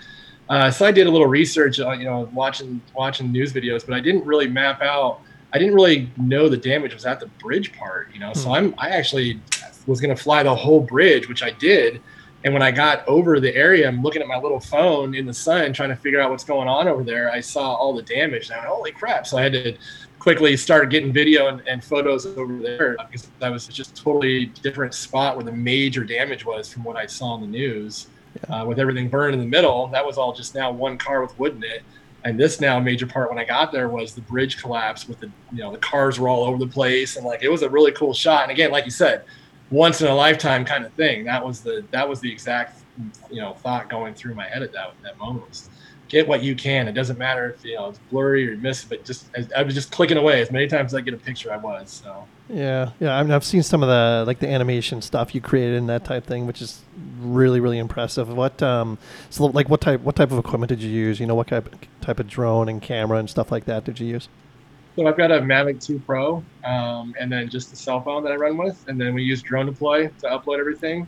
[0.50, 3.94] Uh, so I did a little research, uh, you know, watching watching news videos, but
[3.94, 5.22] I didn't really map out.
[5.54, 8.10] I didn't really know the damage was at the bridge part.
[8.12, 8.56] You know, so Hmm.
[8.56, 9.40] I'm I actually
[9.86, 12.02] was going to fly the whole bridge, which I did.
[12.44, 15.34] And when I got over the area, I'm looking at my little phone in the
[15.34, 17.32] sun, trying to figure out what's going on over there.
[17.32, 19.78] I saw all the damage, and I went, "Holy crap!" So I had to
[20.20, 24.48] quickly start getting video and, and photos over there because that was just a totally
[24.48, 28.08] different spot where the major damage was from what I saw in the news.
[28.48, 31.38] Uh, with everything burned in the middle, that was all just now one car with
[31.40, 31.84] wood in it.
[32.26, 35.32] And this now major part when I got there was the bridge collapse with the
[35.52, 37.92] you know the cars were all over the place and like it was a really
[37.94, 38.44] cool shot.
[38.44, 39.24] And again, like you said,
[39.72, 41.24] once in a lifetime kind of thing.
[41.26, 42.82] That was the that was the exact
[43.32, 45.70] you know thought going through my head at that that moment was
[46.10, 46.88] get what you can.
[46.88, 49.92] It doesn't matter if you know it's blurry or miss, but just I was just
[49.92, 51.54] clicking away as many times as I get a picture.
[51.54, 52.28] I was so.
[52.50, 53.16] Yeah, yeah.
[53.16, 56.04] I mean, I've seen some of the like the animation stuff you created and that
[56.04, 56.82] type thing, which is
[57.22, 58.28] really, really impressive.
[58.30, 58.98] What um,
[59.30, 61.20] so like what type what type of equipment did you use?
[61.20, 64.08] You know, what type type of drone and camera and stuff like that did you
[64.08, 64.28] use?
[65.00, 68.34] So I've got a Mavic 2 Pro, um, and then just the cell phone that
[68.34, 71.08] I run with, and then we use Drone Deploy to upload everything.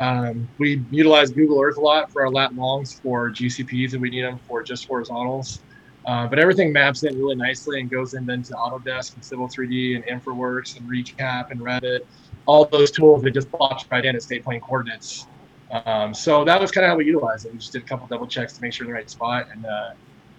[0.00, 4.10] Um, we utilize Google Earth a lot for our lat longs for GCPs, and we
[4.10, 5.60] need them for just horizontals.
[6.04, 9.46] Uh, but everything maps in really nicely and goes in then to Autodesk and Civil
[9.46, 12.00] 3D and InfraWorks and Recap and Revit.
[12.46, 15.28] All those tools, it just plops right in at state plane coordinates.
[15.70, 17.52] Um, so that was kind of how we utilized it.
[17.52, 19.90] We just did a couple double checks to make sure the right spot, and uh,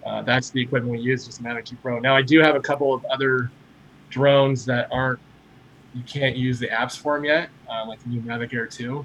[0.06, 1.98] uh, that's the equipment we use, just Mavic 2 Pro.
[1.98, 3.50] Now I do have a couple of other
[4.08, 5.18] drones that aren't,
[5.94, 9.04] you can't use the apps for them yet, uh, like the new Mavic Air 2.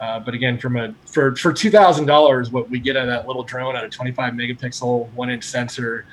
[0.00, 3.08] Uh, but again, from a for for two thousand dollars, what we get out of
[3.08, 6.04] that little drone out of twenty five megapixel one inch sensor,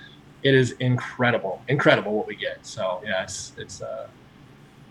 [0.43, 2.63] it is incredible, incredible what we get.
[2.65, 4.07] So yeah, it's it's uh,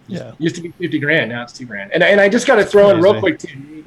[0.08, 0.32] Yeah.
[0.38, 1.92] used to be fifty grand, now it's two grand.
[1.92, 3.84] And and I just got to throw in real quick too,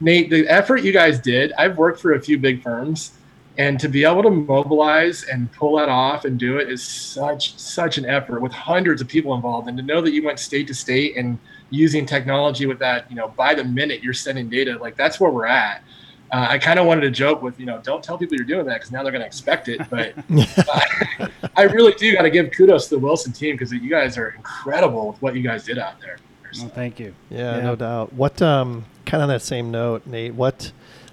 [0.00, 1.52] Nate, the effort you guys did.
[1.54, 3.12] I've worked for a few big firms,
[3.58, 7.58] and to be able to mobilize and pull that off and do it is such
[7.58, 10.66] such an effort with hundreds of people involved, and to know that you went state
[10.68, 11.38] to state and
[11.70, 15.30] using technology with that, you know, by the minute you're sending data, like that's where
[15.30, 15.82] we're at.
[16.30, 18.64] Uh, I kind of wanted to joke with, you know, don't tell people you're doing
[18.66, 19.80] that because now they're going to expect it.
[19.90, 23.90] But uh, I really do got to give kudos to the Wilson team because you
[23.90, 26.16] guys are incredible with what you guys did out there.
[26.58, 27.14] Well, thank you.
[27.30, 27.62] Yeah, Yeah.
[27.62, 28.12] no doubt.
[28.14, 30.72] What um kind of on that same note, Nate, what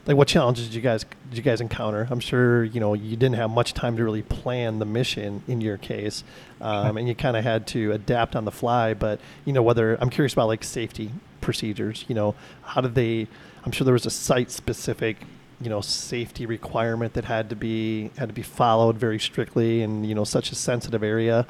[0.10, 2.08] like what challenges did you guys did you guys encounter?
[2.10, 5.62] I'm sure, you know, you didn't have much time to really plan the mission in
[5.62, 6.24] your case.
[6.60, 10.02] Um, and you kind of had to adapt on the fly, but you know, whether
[10.02, 12.34] I'm curious about like safety procedures, you know,
[12.64, 13.28] how did they
[13.64, 15.18] I'm sure there was a site specific
[15.62, 20.08] you know safety requirement that had to be had to be followed very strictly and
[20.08, 21.46] you know such a sensitive area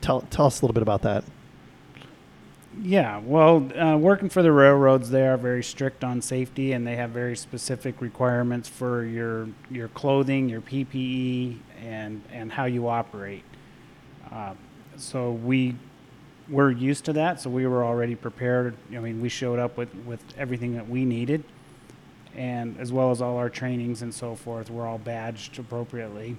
[0.00, 1.24] tell tell us a little bit about that
[2.82, 6.96] Yeah, well, uh, working for the railroads, they are very strict on safety, and they
[6.96, 13.44] have very specific requirements for your your clothing, your PPE, and and how you operate.
[14.32, 14.54] Uh,
[14.96, 15.76] so we
[16.48, 18.74] we're used to that, so we were already prepared.
[18.94, 21.44] I mean, we showed up with with everything that we needed,
[22.34, 26.38] and as well as all our trainings and so forth, we're all badged appropriately.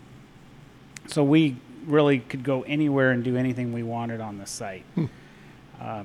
[1.06, 4.86] So we really could go anywhere and do anything we wanted on the site.
[5.80, 6.04] Uh,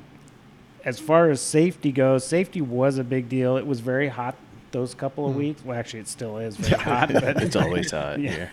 [0.87, 3.59] as far as safety goes, safety was a big deal.
[3.59, 4.35] It was very hot
[4.71, 5.63] those couple of weeks.
[5.65, 7.13] Well, actually, it still is very hot.
[7.13, 8.49] But It's always hot Yeah.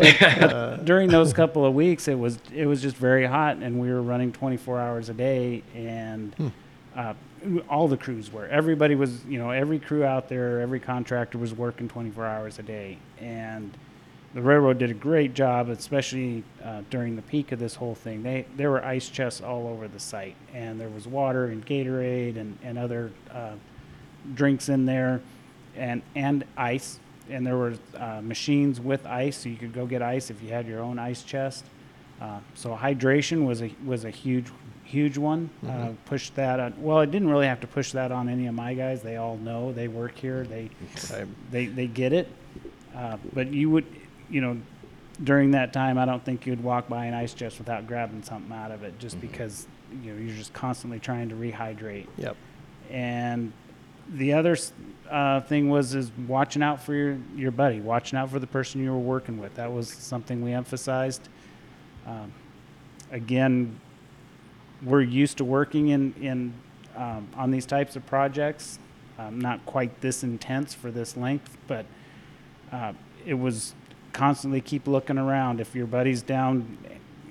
[0.00, 0.38] here.
[0.40, 3.90] uh, during those couple of weeks, it was it was just very hot, and we
[3.90, 6.52] were running 24 hours a day, and
[6.94, 7.14] uh,
[7.68, 8.46] all the crews were.
[8.48, 12.62] Everybody was, you know, every crew out there, every contractor was working 24 hours a
[12.62, 13.70] day, and
[14.36, 18.22] the railroad did a great job, especially uh, during the peak of this whole thing.
[18.22, 22.36] They there were ice chests all over the site, and there was water and Gatorade
[22.36, 23.52] and and other uh,
[24.34, 25.22] drinks in there,
[25.74, 27.00] and and ice.
[27.30, 30.50] And there were uh, machines with ice, so you could go get ice if you
[30.50, 31.64] had your own ice chest.
[32.20, 34.48] Uh, so hydration was a was a huge
[34.84, 35.48] huge one.
[35.66, 36.74] Uh, pushed that on.
[36.78, 39.00] Well, I didn't really have to push that on any of my guys.
[39.00, 39.72] They all know.
[39.72, 40.44] They work here.
[40.44, 40.68] They
[41.10, 41.26] Right.
[41.50, 42.28] they they get it.
[42.94, 43.84] Uh, but you would,
[44.30, 44.56] you know,
[45.22, 48.52] during that time, I don't think you'd walk by an ice chest without grabbing something
[48.52, 49.66] out of it, just because
[50.02, 52.06] you know you're just constantly trying to rehydrate.
[52.16, 52.36] Yep.
[52.90, 53.52] And
[54.08, 54.56] the other
[55.10, 58.82] uh, thing was is watching out for your your buddy, watching out for the person
[58.82, 59.54] you were working with.
[59.54, 61.28] That was something we emphasized.
[62.06, 62.32] Um,
[63.10, 63.80] again,
[64.82, 66.54] we're used to working in in
[66.96, 68.78] um, on these types of projects.
[69.18, 71.86] Um, not quite this intense for this length, but
[72.70, 72.92] uh,
[73.24, 73.74] it was
[74.20, 75.60] constantly keep looking around.
[75.60, 76.78] If your buddy's down,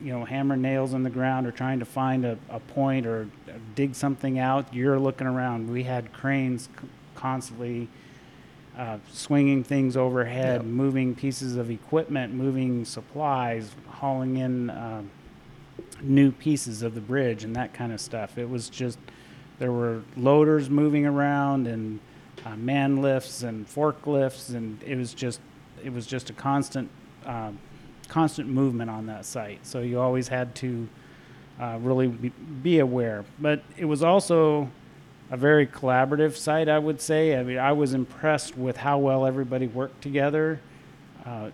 [0.04, 3.28] you know, hammering nails in the ground or trying to find a, a point or
[3.74, 5.68] dig something out, you're looking around.
[5.70, 7.88] We had cranes c- constantly
[8.78, 10.66] uh, swinging things overhead, Yep.
[10.66, 15.10] moving pieces of equipment, moving supplies, hauling in um,
[16.02, 18.38] new pieces of the bridge and that kind of stuff.
[18.38, 19.00] It was just
[19.58, 22.00] there were loaders moving around and
[22.46, 25.40] uh, man lifts and forklifts, and it was just
[25.84, 26.90] it was just a constant
[27.26, 27.58] um,
[28.08, 29.66] constant movement on that site.
[29.66, 30.88] So you always had to
[31.60, 32.30] uh, really be,
[32.62, 33.26] be aware.
[33.40, 34.70] But it was also
[35.32, 37.36] a very collaborative site, I would say.
[37.36, 40.60] I mean, I was impressed with how well everybody worked together.
[41.26, 41.50] Uh,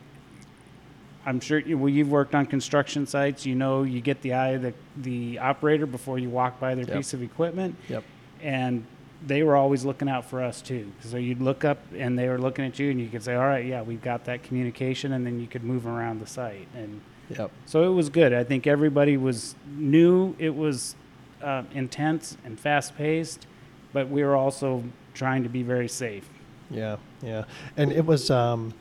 [1.25, 3.45] I'm sure you, well, you've worked on construction sites.
[3.45, 6.85] You know, you get the eye of the, the operator before you walk by their
[6.85, 6.97] Yep.
[6.97, 7.75] piece of equipment.
[7.87, 8.03] Yep.
[8.41, 8.85] And
[9.25, 10.91] they were always looking out for us too.
[11.01, 13.45] So you'd look up and they were looking at you, and you could say, "All
[13.47, 16.67] right, yeah, we've got that communication," and then you could move around the site.
[16.75, 17.51] And Yep.
[17.65, 18.33] so it was good.
[18.33, 20.95] I think everybody was knew it was
[21.41, 23.47] uh, intense and fast paced,
[23.93, 26.27] but we were also trying to be very safe.
[26.69, 27.45] Yeah, yeah,
[27.77, 28.73] and it was um,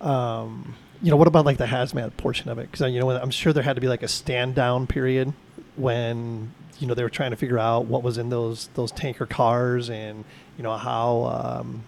[0.00, 2.70] um, you know, what about like the hazmat portion of it?
[2.70, 5.32] Because you know, I'm sure there had to be like a stand down period
[5.76, 9.26] when you know they were trying to figure out what was in those those tanker
[9.26, 10.24] cars and
[10.56, 11.84] you know how um,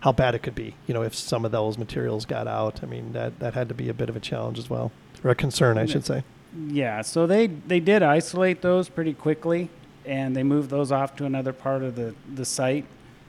[0.00, 0.74] how bad it could be.
[0.86, 2.82] You know, if some of those materials got out.
[2.82, 4.92] I mean, that that had to be a bit of a challenge as well,
[5.24, 6.24] or a concern, I should say.
[6.68, 9.68] Yeah, so they they did isolate those pretty quickly,
[10.04, 12.84] and they moved those off to another part of the the site.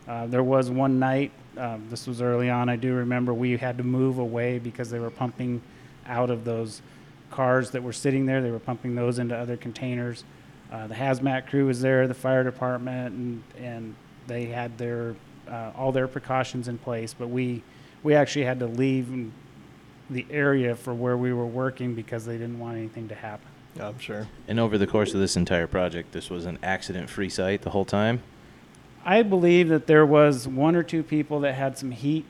[0.08, 1.32] Uh, there was one night.
[1.58, 2.70] Um, this was early on.
[2.70, 5.62] I do remember we had to move away because they were pumping
[6.08, 6.82] out of those
[7.32, 8.42] cars that were sitting there.
[8.42, 10.24] They were pumping those into other containers.
[10.72, 13.96] Uh, the hazmat crew was there, the fire department, and and
[14.28, 15.16] they had their
[15.50, 17.14] uh, all their precautions in place.
[17.14, 17.64] But we
[18.04, 19.32] we actually had to leave
[20.10, 23.48] the area for where we were working because they didn't want anything to happen.
[23.80, 24.28] I'm sure.
[24.48, 27.86] And over the course of this entire project, this was an accident-free site the whole
[27.86, 28.24] time.
[29.06, 32.26] I believe that there was one or two people that had some heat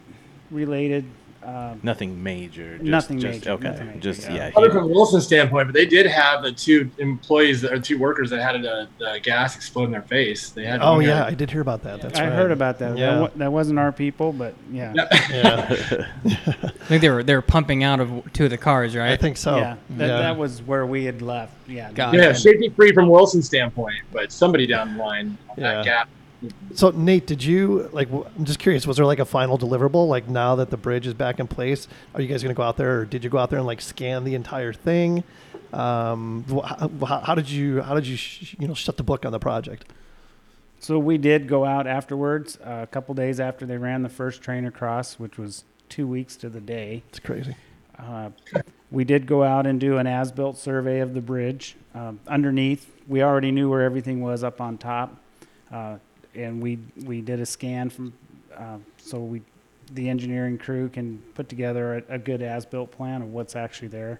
[0.52, 1.06] related.
[1.42, 2.78] Um, Nothing major.
[2.78, 3.68] Just, Nothing just, major, Okay.
[3.70, 4.36] nothing major, just yeah.
[4.48, 4.52] yeah.
[4.58, 8.42] Other from Wilson's standpoint, but they did have the two employees or two workers that
[8.42, 10.50] had a, the gas explode in their face.
[10.50, 10.82] They had.
[10.82, 12.02] Oh one guy- yeah, I did hear about that.
[12.02, 12.34] That's I right.
[12.34, 12.98] heard about that.
[12.98, 13.20] Yeah.
[13.20, 14.94] That, that wasn't our people, but yeah.
[14.96, 15.08] Yeah.
[15.30, 19.12] Yeah, I think they were they were pumping out of two of the cars, right?
[19.12, 19.58] I think so.
[19.58, 20.18] yeah, that, yeah.
[20.18, 21.54] that was where we had left.
[21.68, 21.92] Yeah.
[21.94, 22.36] Got Yeah, it.
[22.36, 25.76] safety free from Wilson's standpoint, but somebody down the line, Yeah.
[25.76, 26.10] that gap.
[26.74, 28.08] So Nate, did you like?
[28.10, 28.88] w- I'm just curious.
[28.88, 30.08] Was there like a final deliverable?
[30.08, 32.64] Like now that the bridge is back in place, are you guys going to go
[32.64, 35.24] out there, or did you go out there and like scan the entire thing?
[35.74, 36.66] Um, wh-
[37.06, 39.40] how, how did you how did you sh- you know shut the book on the
[39.40, 39.86] project?
[40.80, 44.42] So we did go out afterwards, uh, a couple days after they ran the first
[44.42, 47.04] train across, which was two weeks to the day.
[47.10, 47.56] It's crazy.
[47.98, 48.30] Uh,
[48.90, 51.76] we did go out and do an as-built survey of the bridge.
[51.94, 55.18] Um, underneath, we already knew where everything was up on top,
[55.70, 55.98] uh,
[56.40, 58.14] and we we did a scan from,
[58.56, 59.42] uh, so we,
[59.94, 64.20] the engineering crew can put together a, a good as-built plan of what's actually there.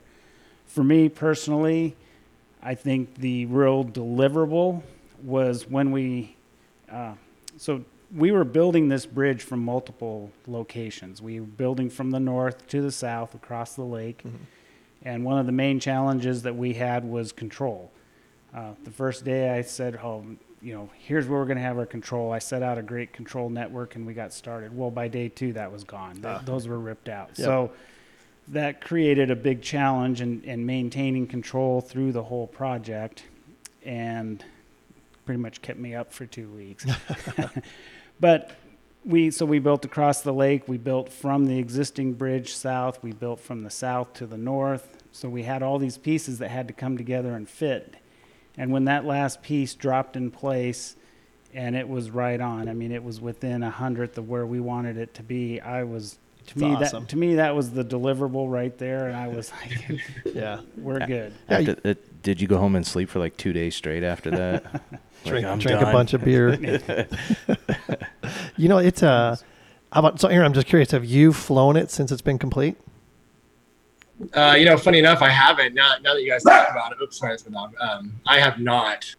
[0.66, 1.96] For me personally,
[2.62, 4.84] I think the real deliverable
[5.24, 6.36] was when we,
[6.92, 7.14] uh,
[7.58, 7.84] so
[8.16, 11.22] we were building this bridge from multiple locations.
[11.22, 14.24] We were building from the north to the south across the lake.
[15.04, 17.92] And one of the main challenges that we had was control.
[18.54, 20.26] Uh, the first day I said, oh,
[20.62, 22.32] you know, here's where we're going to have our control.
[22.32, 24.76] I set out a great control network and we got started.
[24.76, 26.16] Well, by day two, that was gone.
[26.16, 26.42] Th- ah.
[26.44, 27.30] those were ripped out.
[27.36, 27.46] Yep.
[27.46, 27.72] So
[28.50, 33.24] that created a big challenge in, in maintaining control through the whole project
[33.86, 34.44] and
[35.26, 36.86] pretty much kept me up for two weeks.
[38.20, 38.52] but
[39.06, 40.68] we so we built across the lake.
[40.68, 43.02] We built from the existing bridge south.
[43.02, 44.98] We built from the south to the north.
[45.12, 47.96] So we had all these pieces that had to come together and fit.
[48.58, 50.96] And when that last piece dropped in place,
[51.54, 52.68] and it was right on.
[52.70, 55.60] I mean, it was within a hundredth of where we wanted it to be.
[55.60, 57.04] I was to It's me awesome.
[57.04, 60.00] that to me that was the deliverable right there, and I was like,
[60.36, 60.62] Yeah.
[60.78, 63.76] "We're good." Yeah, After, uh, did you go home and sleep for like two days
[63.76, 64.64] straight after that?
[65.26, 66.54] Drink, Like, I'm drink a bunch of beer.
[68.58, 69.36] you know, it's uh,
[69.92, 70.46] how about so Aaron?
[70.46, 70.92] I'm just curious.
[70.92, 72.78] Have you flown it since it's been complete?
[74.34, 75.74] Uh, you know, funny enough, I haven't.
[75.74, 77.74] Now, now that you guys talk about it, oops, sorry, that's my dog.
[77.80, 79.16] Um, I have not.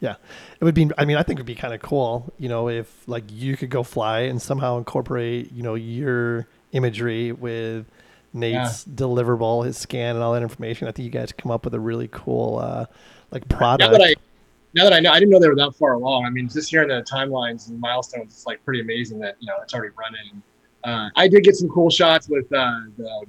[0.00, 0.16] Yeah,
[0.60, 0.90] it would be.
[0.98, 2.32] I mean, I think it'd be kind of cool.
[2.38, 7.32] You know, if like you could go fly and somehow incorporate, you know, your imagery
[7.32, 7.86] with
[8.32, 10.88] Nate's deliverable, his scan, and all that information.
[10.88, 12.86] I think you guys come up with a really cool, uh,
[13.30, 13.90] like product.
[13.90, 14.14] Now that I,
[14.74, 16.26] now that I know, I didn't know they were that far along.
[16.26, 19.54] I mean, just hearing the timelines and milestones, it's like pretty amazing that you know
[19.62, 20.42] it's already running.
[20.84, 23.24] Uh, I did get some cool shots with uh, the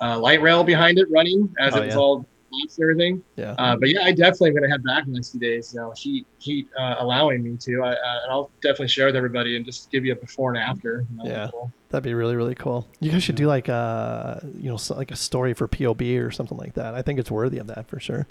[0.00, 2.00] uh, light rail behind it running as Oh, it was yeah.
[2.00, 3.22] all lots and everything.
[3.36, 3.54] yeah.
[3.58, 5.72] Uh, but yeah, I definitely am gonna head back in the next few days.
[5.74, 7.82] You know, heat heat uh, allowing me to.
[7.82, 10.58] I, uh, and I'll definitely share with everybody and just give you a before and
[10.62, 11.04] after.
[11.10, 11.48] you know, Yeah.
[11.50, 11.72] cool.
[11.90, 12.88] That'd be really, really cool.
[13.00, 16.58] You guys should do like a, you know, like a story for POB or something
[16.58, 16.94] like that.
[16.94, 18.26] I think it's worthy of that for sure.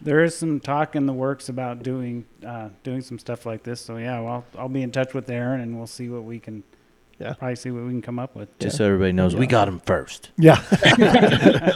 [0.00, 3.80] There is some talk in the works about doing uh, doing some stuff like this.
[3.80, 6.38] So yeah, well, I'll, I'll be in touch with Aaron, and we'll see what we
[6.38, 6.62] can.
[7.18, 7.32] Yeah.
[7.34, 8.56] Probably see what we can come up with.
[8.58, 10.30] Just so everybody knows, we got him first.
[10.38, 10.62] Yeah.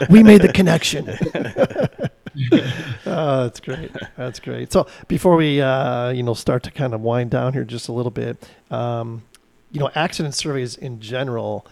[0.10, 1.08] we made the connection.
[3.06, 3.90] oh, that's great.
[4.16, 4.72] That's great.
[4.72, 7.92] So before we, uh, you know, start to kind of wind down here just a
[7.92, 9.22] little bit, um,
[9.72, 11.66] you know, accident surveys in general,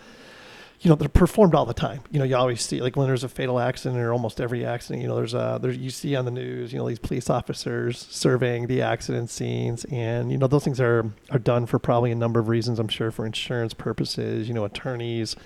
[0.81, 2.01] you know, they're performed all the time.
[2.11, 5.03] You know, you always see like when there's a fatal accident or almost every accident,
[5.03, 8.07] you know, there's a, there, you see on the news, you know, these police officers
[8.11, 12.15] surveying the accident scenes and, you know, those things are, are done for probably a
[12.15, 15.37] number of reasons, I'm sure for insurance purposes, you know, attorneys,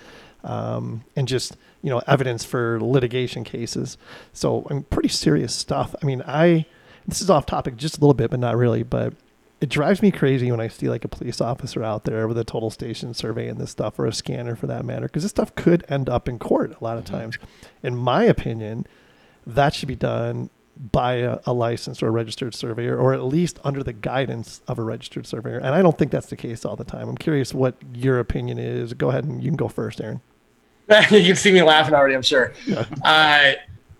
[0.45, 3.97] um, and just you know evidence for litigation cases.
[4.31, 5.95] So I mean, pretty serious stuff.
[6.01, 6.65] I mean, I
[7.07, 8.83] this is off topic just a little bit, but not really.
[8.83, 9.13] But
[9.65, 12.43] it drives me crazy when I see like a police officer out there with a
[12.43, 15.55] total station survey and this stuff, or a scanner for that matter, because this stuff
[15.55, 17.39] could end up in court a lot of times.
[17.81, 18.85] In my opinion,
[19.43, 20.51] that should be done
[20.91, 24.77] by a, a licensed or a registered surveyor, or at least under the guidance of
[24.77, 25.57] a registered surveyor.
[25.57, 27.09] And I don't think that's the case all the time.
[27.09, 28.93] I'm curious what your opinion is.
[28.93, 30.21] Go ahead and you can go first, Aaron.
[31.09, 32.53] you can see me laughing already, I'm sure.
[33.03, 33.53] Uh,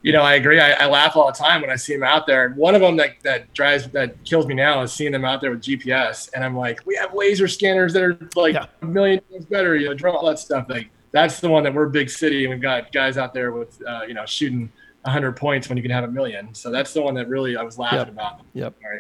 [0.06, 0.60] you know, I agree.
[0.60, 2.46] I, I laugh all the time when I see them out there.
[2.46, 5.42] And one of them that, that drives, that kills me now is seeing them out
[5.42, 6.30] there with GPS.
[6.36, 8.68] And I'm like, we have laser scanners that are like Yeah.
[8.84, 10.68] a million times better, you know, draw all that stuff.
[10.70, 13.52] Like, that's the one that we're a big city and we've got guys out there
[13.52, 14.72] with, uh, you know, shooting
[15.06, 16.54] 100 points when you can have a million.
[16.54, 18.10] So that's the one that really I was laughing Yep.
[18.10, 18.42] about.
[18.54, 18.76] Yep.
[18.84, 19.00] Sorry.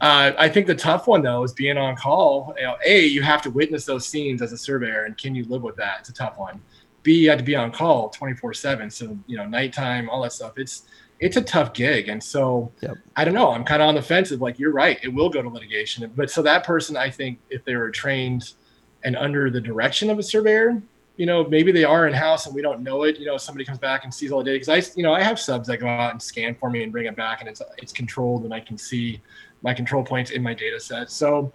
[0.00, 2.54] Uh, I think the tough one though is being on call.
[2.56, 5.44] You know, a you have to witness those scenes as a surveyor, and can you
[5.44, 5.96] live with that?
[6.00, 6.58] It's a tough one.
[7.08, 8.90] B you had to be on call twenty four seven.
[8.90, 10.52] So you know, nighttime, all that stuff.
[10.58, 10.82] It's
[11.20, 12.96] it's a tough gig, and so Yep.
[13.16, 13.50] I don't know.
[13.50, 14.98] I'm kind of on the fence of like you're right.
[15.02, 18.52] It will go to litigation, but so that person, I think, if they were trained
[19.04, 20.82] and under the direction of a surveyor,
[21.16, 23.18] you know, maybe they are in house and we don't know it.
[23.18, 25.22] You know, somebody comes back and sees all the data because I, you know, I
[25.22, 27.62] have subs that go out and scan for me and bring it back, and it's
[27.78, 29.20] it's controlled, and I can see
[29.62, 31.10] my control points in my data set.
[31.10, 31.52] So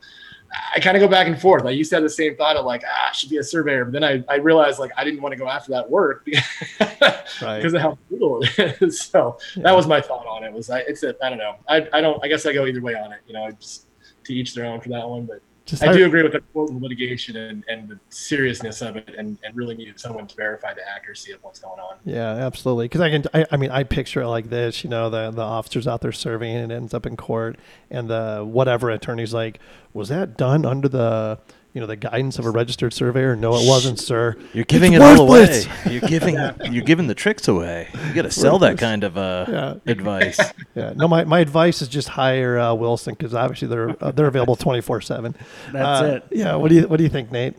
[0.76, 1.66] I kind of go back and forth.
[1.66, 3.86] I used to have the same thought of like, ah, I should be a surveyor,
[3.86, 6.44] but then I, I realized like I didn't want to go after that work because
[7.42, 7.64] Right.
[7.66, 9.02] of how brutal it is.
[9.12, 9.64] So Yeah.
[9.64, 10.54] that was my thought on it.
[10.54, 10.80] Was I?
[10.80, 11.56] It's a I don't know.
[11.68, 12.24] I, I don't.
[12.24, 13.20] I guess I go either way on it.
[13.28, 13.88] You know, just
[14.26, 15.26] to each their own for that one.
[15.26, 18.98] But Just I do agree with the quote in litigation and, and the seriousness of
[18.98, 21.96] it, and, and really needed someone to verify the accuracy of what's going on.
[22.04, 22.86] Yeah, absolutely.
[22.86, 24.84] Because I can, I, I mean, I picture it like this.
[24.84, 27.58] You know, the the officers out there serving, and it ends up in court,
[27.90, 29.60] and the whatever attorney's like,
[29.94, 31.40] was that done under the,
[31.74, 33.36] you know, the guidance of a registered surveyor?
[33.36, 34.36] No, it wasn't, sir.
[34.54, 35.40] You're giving It's it all away.
[35.42, 35.68] worthless.
[35.90, 36.36] You're giving
[36.72, 37.90] you're giving the tricks away.
[38.08, 39.74] You got to sell that kind of uh, Yeah.
[39.92, 40.40] advice.
[40.76, 40.94] Yeah.
[40.96, 44.56] No, my, my advice is just hire uh, Wilson because obviously they're uh, they're available
[44.56, 45.36] twenty four seven.
[45.72, 46.28] That's Uh, it.
[46.38, 46.56] Yeah.
[46.56, 47.56] What do you What do you think, Nate?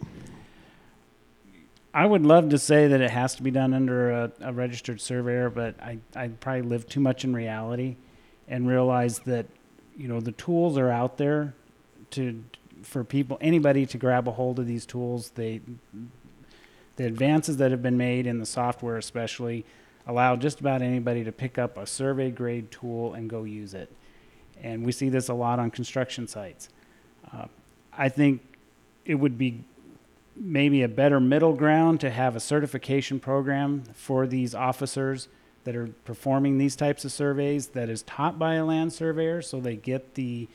[1.92, 5.00] I would love to say that it has to be done under a, a registered
[5.00, 7.94] surveyor, but I, I probably live too much in reality
[8.48, 9.46] and realize that,
[9.96, 11.54] you know, the tools are out there
[12.10, 12.42] to
[12.84, 15.30] for people anybody to grab a hold of these tools.
[15.30, 15.60] They
[16.96, 19.64] the advances that have been made in the software especially
[20.06, 23.90] allow just about anybody to pick up a survey grade tool and go use it.
[24.62, 26.68] And we see this a lot on construction sites.
[27.32, 27.46] Uh,
[27.96, 28.42] I think
[29.04, 29.64] it would be
[30.36, 35.28] maybe a better middle ground to have a certification program for these officers
[35.64, 39.60] that are performing these types of surveys that is taught by a land surveyor so
[39.60, 40.48] they get the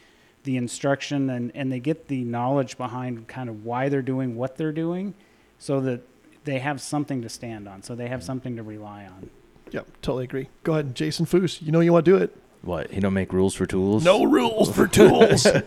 [0.44, 4.56] the instruction and, and they get the knowledge behind kind of why they're doing what
[4.58, 5.14] they're doing
[5.58, 6.02] so that
[6.46, 9.30] they have something to stand on so they have something to rely on
[9.72, 9.88] Yep.
[10.02, 10.50] Totally agree.
[10.64, 11.62] Go ahead, Jason Foos.
[11.62, 12.36] You know you want to do it.
[12.64, 12.92] What?
[12.92, 14.04] You don't make rules for tools?
[14.04, 15.46] No rules for tools.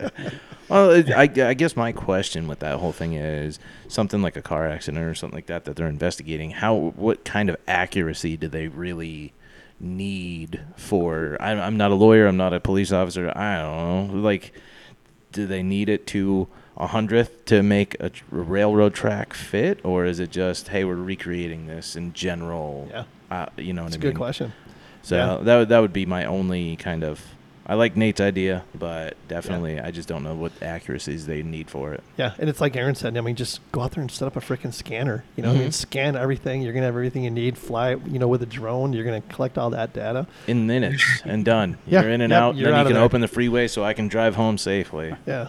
[0.68, 4.42] Well, it- I, I guess my question with that whole thing is something like a
[4.42, 6.52] car accident or something like that that they're investigating.
[6.52, 6.74] How?
[6.74, 9.34] What kind of accuracy do they really
[9.80, 11.36] need for?
[11.40, 12.26] I'm, I'm not a lawyer.
[12.26, 13.32] I'm not a police officer.
[13.36, 14.20] I don't know.
[14.20, 14.52] Like,
[15.32, 20.18] do they need it to a hundredth to make a, railroad track fit, or is
[20.20, 22.88] it just hey, we're recreating this in general?
[22.90, 23.04] Yeah.
[23.30, 24.52] Uh, you know what That's I a good question.
[25.02, 25.44] So Yeah.
[25.44, 27.22] that that would be my only kind of.
[27.66, 31.94] I like Nate's idea, but definitely I just don't know what accuracies they need for
[31.94, 32.02] it.
[32.18, 33.16] Yeah, and it's like Aaron said.
[33.16, 35.24] I mean, just go out there and set up a freaking scanner.
[35.34, 35.72] You know, I mean, Mhm.
[35.72, 36.60] scan everything.
[36.60, 37.56] You're gonna have everything you need.
[37.56, 38.92] Fly, you know, with a drone.
[38.92, 40.26] You're gonna collect all that data.
[40.46, 41.78] In minutes and done.
[41.86, 42.56] Yeah, You're in and yep, out.
[42.56, 43.02] then out you can there.
[43.02, 45.14] open the freeway so I can drive home safely.
[45.26, 45.48] Yeah,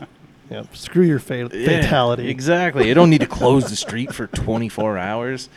[0.50, 0.64] yeah.
[0.74, 2.30] Screw your fa- Yeah, fatality.
[2.30, 2.88] exactly.
[2.88, 5.50] You don't need to close the street for 24 hours.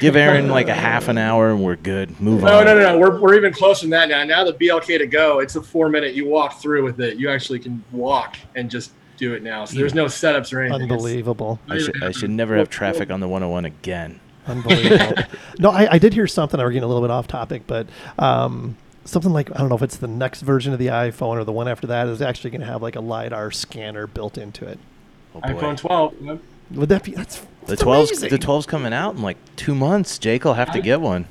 [0.00, 2.20] Give Aaron like a half an hour and we're good.
[2.20, 2.64] Move No, on.
[2.66, 2.98] no, no, no.
[2.98, 4.22] We're, we're even closer than that now.
[4.24, 6.14] Now the BLK2GO, it's a four minute.
[6.14, 7.18] You walk through with it.
[7.18, 9.64] You actually can walk and just do it now.
[9.64, 10.82] So there's no setups or anything.
[10.82, 11.58] It's- Unbelievable.
[11.68, 14.20] I should, I should never have traffic on the 101 again.
[14.46, 15.22] Unbelievable.
[15.58, 16.60] no, I, I did hear something.
[16.60, 18.76] We're getting a little bit off topic, but um,
[19.06, 21.52] something like I don't know if it's the next version of the iPhone or the
[21.52, 24.78] one after that is actually going to have like a lidar scanner built into it.
[25.34, 26.14] Oh iPhone 12.
[26.20, 26.40] yep.
[26.72, 27.46] Would that be that's The
[27.76, 28.28] that's 12's amazing.
[28.30, 30.18] the 12's coming out in like two months.
[30.18, 31.26] Jake will have to get one.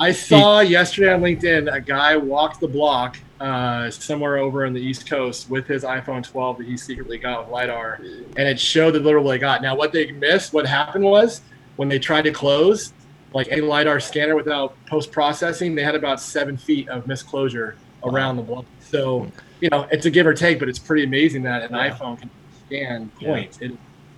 [0.00, 4.80] I saw yesterday on LinkedIn a guy walked the block uh, somewhere over on the
[4.80, 8.00] East Coast with his iPhone 12 that he secretly got with LiDAR,
[8.36, 9.62] and it showed the literal they got.
[9.62, 11.40] Now, what they missed, what happened was
[11.74, 12.92] when they tried to close,
[13.34, 17.74] like a LiDAR scanner without post processing, they had about seven feet of misclosure
[18.04, 18.64] around the block.
[18.80, 19.30] So,
[19.60, 21.90] you know, it's a give or take, but it's pretty amazing that an Yeah.
[21.90, 22.30] iPhone can
[22.66, 23.28] scan Yeah.
[23.28, 23.58] points.
[23.60, 23.72] It,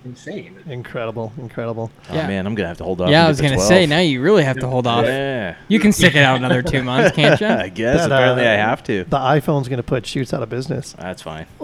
[0.04, 0.56] insane.
[0.68, 1.90] Incredible, incredible.
[2.10, 2.26] Oh Yeah.
[2.26, 3.10] man, I'm gonna have to hold off.
[3.10, 3.68] yeah, I was gonna 12.
[3.68, 5.04] say now you really have to hold off.
[5.04, 5.56] Yeah.
[5.68, 7.46] You can stick it out another two months, can't you?
[7.46, 9.04] I guess That, uh, apparently I have to.
[9.04, 10.94] The iPhone's going to put Shoots out of business.
[10.98, 11.46] That's fine.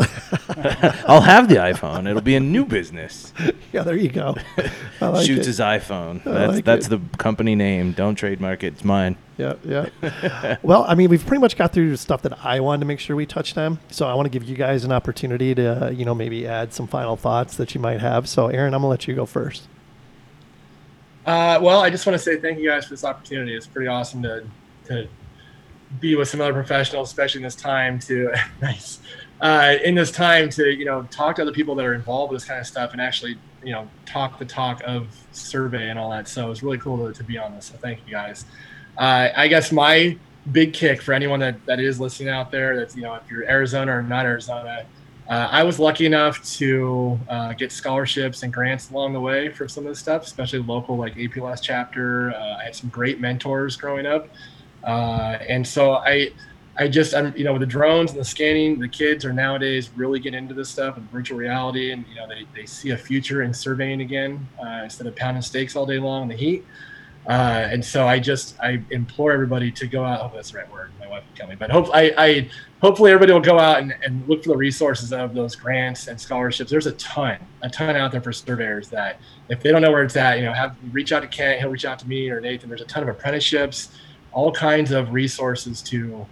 [1.07, 2.09] I'll have the iPhone.
[2.09, 3.33] It'll be a new business.
[3.73, 4.35] Yeah, there you go.
[5.01, 5.47] I like Shoots it.
[5.47, 6.27] his iPhone.
[6.27, 6.91] I That's like that's it.
[6.91, 7.93] the company name.
[7.93, 8.73] Don't trademark it.
[8.73, 9.17] It's mine.
[9.41, 10.57] Yeah, yeah.
[10.63, 13.17] well, I mean, we've pretty much got through stuff that I wanted to make sure
[13.17, 13.79] we touched on.
[13.91, 16.75] So I want to give you guys an opportunity to, uh, you know, maybe add
[16.75, 18.29] some final thoughts that you might have.
[18.29, 19.63] So, Aaron, I'm gonna let you go first.
[21.25, 23.55] Uh, well, I just want to say thank you guys for this opportunity.
[23.55, 24.45] It's pretty awesome to
[24.85, 25.09] to
[26.01, 29.01] be with some other professionals, especially in this time to nice
[29.41, 32.43] uh, in this time to you know talk to other people that are involved with
[32.43, 36.11] this kind of stuff and actually you know talk the talk of survey and all
[36.11, 36.29] that.
[36.29, 37.67] So it's really cool to, to be on this.
[37.67, 38.45] So thank you guys.
[39.01, 40.19] Uh, I guess my
[40.53, 43.49] big kick for anyone that, that is listening out there that's you know if you're
[43.49, 44.85] Arizona or not Arizona.
[45.27, 49.69] Uh, I was lucky enough to uh, get scholarships and grants along the way for
[49.69, 52.33] some of this stuff, especially local like APLS chapter.
[52.33, 54.29] Uh, I had some great mentors growing up,
[54.85, 56.33] uh, and so I,
[56.77, 59.89] I just I'm you know with the drones and the scanning, the kids are nowadays
[59.97, 62.99] really getting into this stuff and virtual reality, and you know they, they see a
[62.99, 66.67] future in surveying again uh, instead of pounding stakes all day long in the heat.
[67.29, 70.21] Uh, and so I just I implore everybody to go out.
[70.23, 70.91] Oh, that's the right word.
[70.99, 72.51] My wife will kill me, but hope I, I
[72.81, 76.19] hopefully everybody will go out and, and look for the resources of those grants and
[76.19, 76.71] scholarships.
[76.71, 80.03] There's a ton, a ton out there for surveyors that if they don't know where
[80.03, 82.41] it's at, you know, have reach out to Kent, he'll reach out to me or
[82.41, 82.69] Nathan.
[82.69, 83.95] There's a ton of apprenticeships,
[84.33, 86.27] all kinds of resources to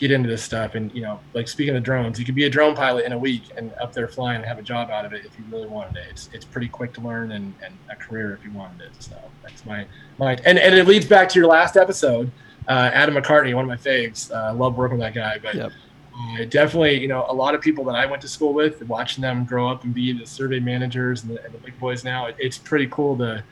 [0.00, 0.74] get into this stuff.
[0.74, 3.18] And you know, like speaking of drones, you could be a drone pilot in a
[3.18, 5.68] week and up there flying and have a job out of it if you really
[5.68, 6.06] wanted it.
[6.10, 8.90] It's it's pretty quick to learn and, and a career if you wanted it.
[8.98, 9.86] So that's my
[10.18, 12.32] my and, and it leads back to your last episode.
[12.66, 14.30] Uh, Adam McCartney, one of my faves.
[14.32, 15.72] Uh, I love working with that guy, but Yep.
[16.14, 19.22] uh, definitely, you know, a lot of people that I went to school with, watching
[19.22, 22.26] them grow up and be the survey managers and the, and the big boys now,
[22.26, 23.42] it, it's pretty cool to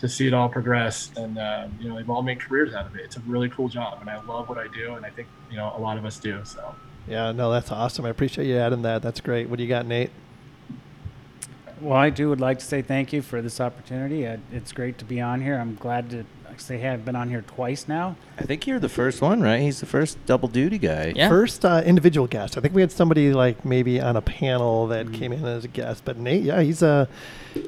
[0.00, 1.10] to see it all progress.
[1.16, 3.02] And uh, you know, they've all made careers out of it.
[3.02, 5.56] It's a really cool job, and I love what I do, and I think you
[5.56, 6.40] know a lot of us do.
[6.44, 6.74] So.
[7.08, 8.04] Yeah, no, that's awesome.
[8.04, 9.00] I appreciate you adding that.
[9.00, 9.48] That's great.
[9.48, 10.10] What do you got, Nate?
[11.80, 14.26] Well, I too would like to say thank you for this opportunity.
[14.26, 15.58] Uh, it's great to be on here.
[15.58, 16.24] I'm glad to
[16.58, 18.16] say hey, I've been on here twice now.
[18.38, 19.60] I think you're the first one, right?
[19.60, 21.12] He's the first double duty guy.
[21.14, 21.28] Yeah.
[21.28, 22.56] First uh, individual guest.
[22.56, 25.14] I think we had somebody like maybe on a panel that Mm.
[25.14, 27.08] came in as a guest, but Nate, yeah, he's a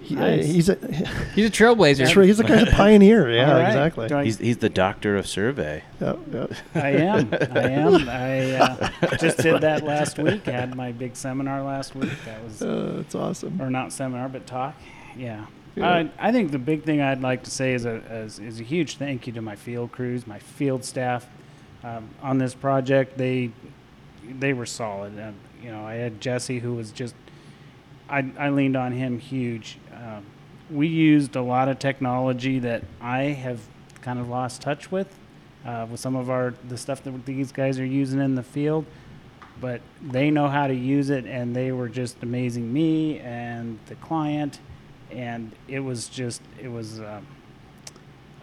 [0.03, 0.74] he, uh, he's a
[1.35, 2.07] He's a trailblazer.
[2.09, 3.31] sure, he's a kind of pioneer.
[3.31, 3.66] Yeah, All right.
[3.68, 4.11] exactly.
[4.12, 5.83] I- He's he's the doctor of survey.
[6.01, 6.53] Yep, yep.
[6.74, 7.29] I am.
[7.33, 8.09] I am.
[8.09, 10.45] I uh, just did that last week.
[10.45, 12.11] Had my big seminar last week.
[12.26, 13.61] That was, Uh, that's awesome.
[13.61, 14.74] or not seminar, but talk.
[15.16, 15.47] Yeah.
[15.79, 15.89] Yeah.
[15.89, 18.64] Uh, I think the big thing I'd like to say is a, is, is a
[18.64, 21.26] huge thank you to my field crews, my field staff
[21.85, 23.16] um, on this project.
[23.16, 23.51] They
[24.29, 25.18] they were solid.
[25.18, 27.14] Uh, you know, I had Jesse who was just
[28.09, 29.79] I, I leaned on him huge.
[29.93, 30.24] Um,
[30.70, 33.61] we used a lot of technology that I have
[34.01, 35.14] kind of lost touch with,
[35.66, 38.85] uh, with some of our the stuff that these guys are using in the field.
[39.61, 43.97] But they know how to use it, and they were just amazing me and the
[43.97, 44.61] client,
[45.11, 47.00] and it was just it was.
[47.00, 47.26] Um,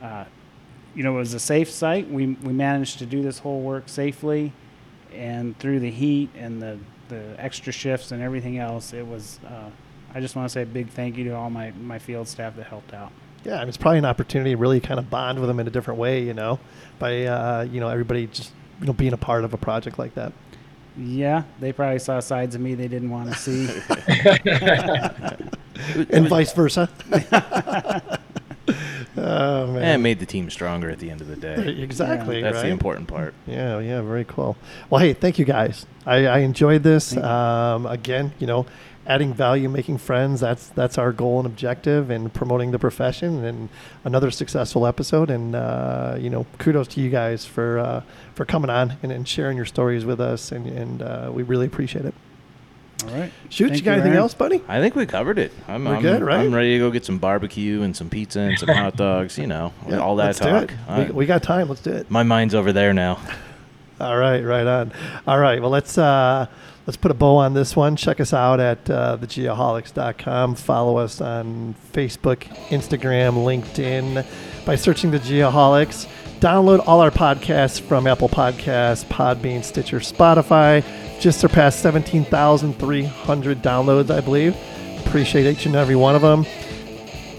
[0.01, 0.25] uh,
[0.95, 2.09] you know, it was a safe site.
[2.09, 4.53] We, we managed to do this whole work safely,
[5.13, 9.39] and through the heat and the, the extra shifts and everything else, it was.
[9.45, 9.69] Uh,
[10.13, 12.55] I just want to say a big thank you to all my, my field staff
[12.55, 13.11] that helped out.
[13.43, 15.67] Yeah, I mean, it's probably an opportunity to really kind of bond with them in
[15.67, 16.57] a different way, you know,
[16.97, 20.15] by uh, you know everybody just you know being a part of a project like
[20.15, 20.31] that.
[20.97, 23.67] Yeah, they probably saw sides of me they didn't want to see.
[26.09, 26.89] and vice versa.
[29.17, 31.81] oh And it made the team stronger at the end of the day.
[31.81, 32.41] exactly.
[32.41, 32.63] That's right?
[32.63, 33.33] the important part.
[33.45, 34.55] Yeah, yeah, very cool.
[34.89, 35.85] Well, hey, thank you guys.
[36.05, 37.15] I, I enjoyed this.
[37.17, 38.65] Um, again, you know,
[39.07, 40.39] adding value, making friends.
[40.41, 43.43] That's that's our goal and objective, and promoting the profession.
[43.43, 43.69] And
[44.03, 45.29] another successful episode.
[45.29, 48.01] And uh, you know, kudos to you guys for uh,
[48.33, 50.51] for coming on and, and sharing your stories with us.
[50.51, 52.13] And, and uh, we really appreciate it.
[53.07, 53.31] all right.
[53.49, 54.21] Shoot, Thank you got you, anything Aaron.
[54.23, 54.61] else, buddy?
[54.67, 55.51] I think we covered it.
[55.67, 56.39] I'm, We're I'm, good, right?
[56.39, 59.37] I'm ready to go get some barbecue and some pizza and some hot dogs.
[59.37, 60.67] You know, Yeah, all that let's talk.
[60.69, 60.79] Do it.
[60.87, 61.69] I- we, we got time.
[61.69, 62.09] Let's do it.
[62.09, 63.19] my mind's over there now.
[63.99, 64.91] All right, right on.
[65.25, 66.47] All right, well let's uh,
[66.85, 67.95] let's put a bow on this one.
[67.95, 70.55] Check us out at uh, thegeoholics.com.
[70.55, 74.25] Follow us on Facebook, Instagram, LinkedIn
[74.65, 76.07] by searching the Geoholics.
[76.39, 80.83] Download all our podcasts from Apple Podcasts, Podbean, Stitcher, Spotify.
[81.19, 84.57] Just surpassed 17,300 downloads, I believe.
[85.05, 86.45] Appreciate each and every one of them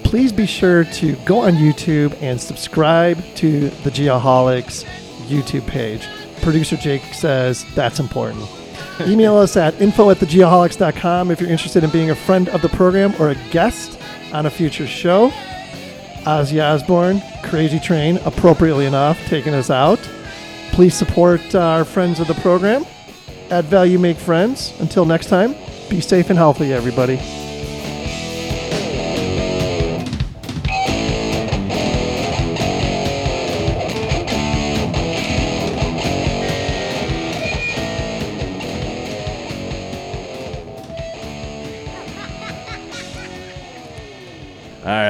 [0.06, 4.84] please be sure to go on YouTube and subscribe to the Geoholics
[5.26, 6.06] YouTube page.
[6.46, 8.48] Producer Jake says that's important.
[9.00, 12.68] Email us at info at thegeoholics.com if you're interested in being a friend of the
[12.68, 13.98] program or a guest
[14.32, 15.30] on a future show.
[16.22, 19.98] Ozzy Osbourne, Crazy Train, appropriately enough, taking us out.
[20.70, 22.86] Please support our friends of the program.
[23.50, 24.72] Add value, make friends.
[24.78, 25.56] Until next time,
[25.90, 27.16] be safe and healthy, everybody.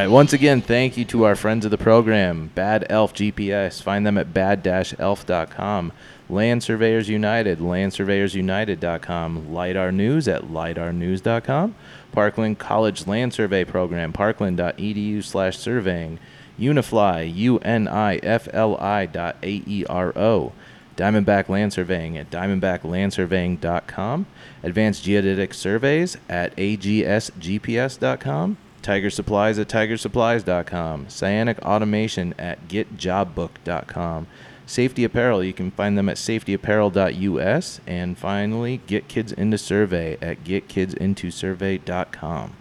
[0.06, 0.12] Right.
[0.12, 3.82] Once again, thank you to our friends of the program, Bad Elf GPS.
[3.82, 5.92] Find them at bad-elf.com.
[6.28, 9.52] Land Surveyors United, landsurveyorsunited.com.
[9.52, 11.74] LIDAR News at lidarnews.com.
[12.12, 16.20] Parkland College Land Survey Program, parkland.edu slash surveying.
[16.56, 20.52] Unifli, U-N-I-F-L-I dot A-E-R-O.
[20.96, 24.26] Diamondback Land Surveying at diamondbacklandsurveying.com.
[24.62, 28.56] Advanced Geodetic Surveys at agsgps.com.
[28.86, 31.06] Tiger Supplies at tigersupplies.com.
[31.06, 34.28] Cyanic Automation at getjobbook.com.
[34.64, 37.80] Safety Apparel, you can find them at safetyapparel.us.
[37.84, 42.52] And finally, Get Kids Into Survey at getkidsintosurvey.com.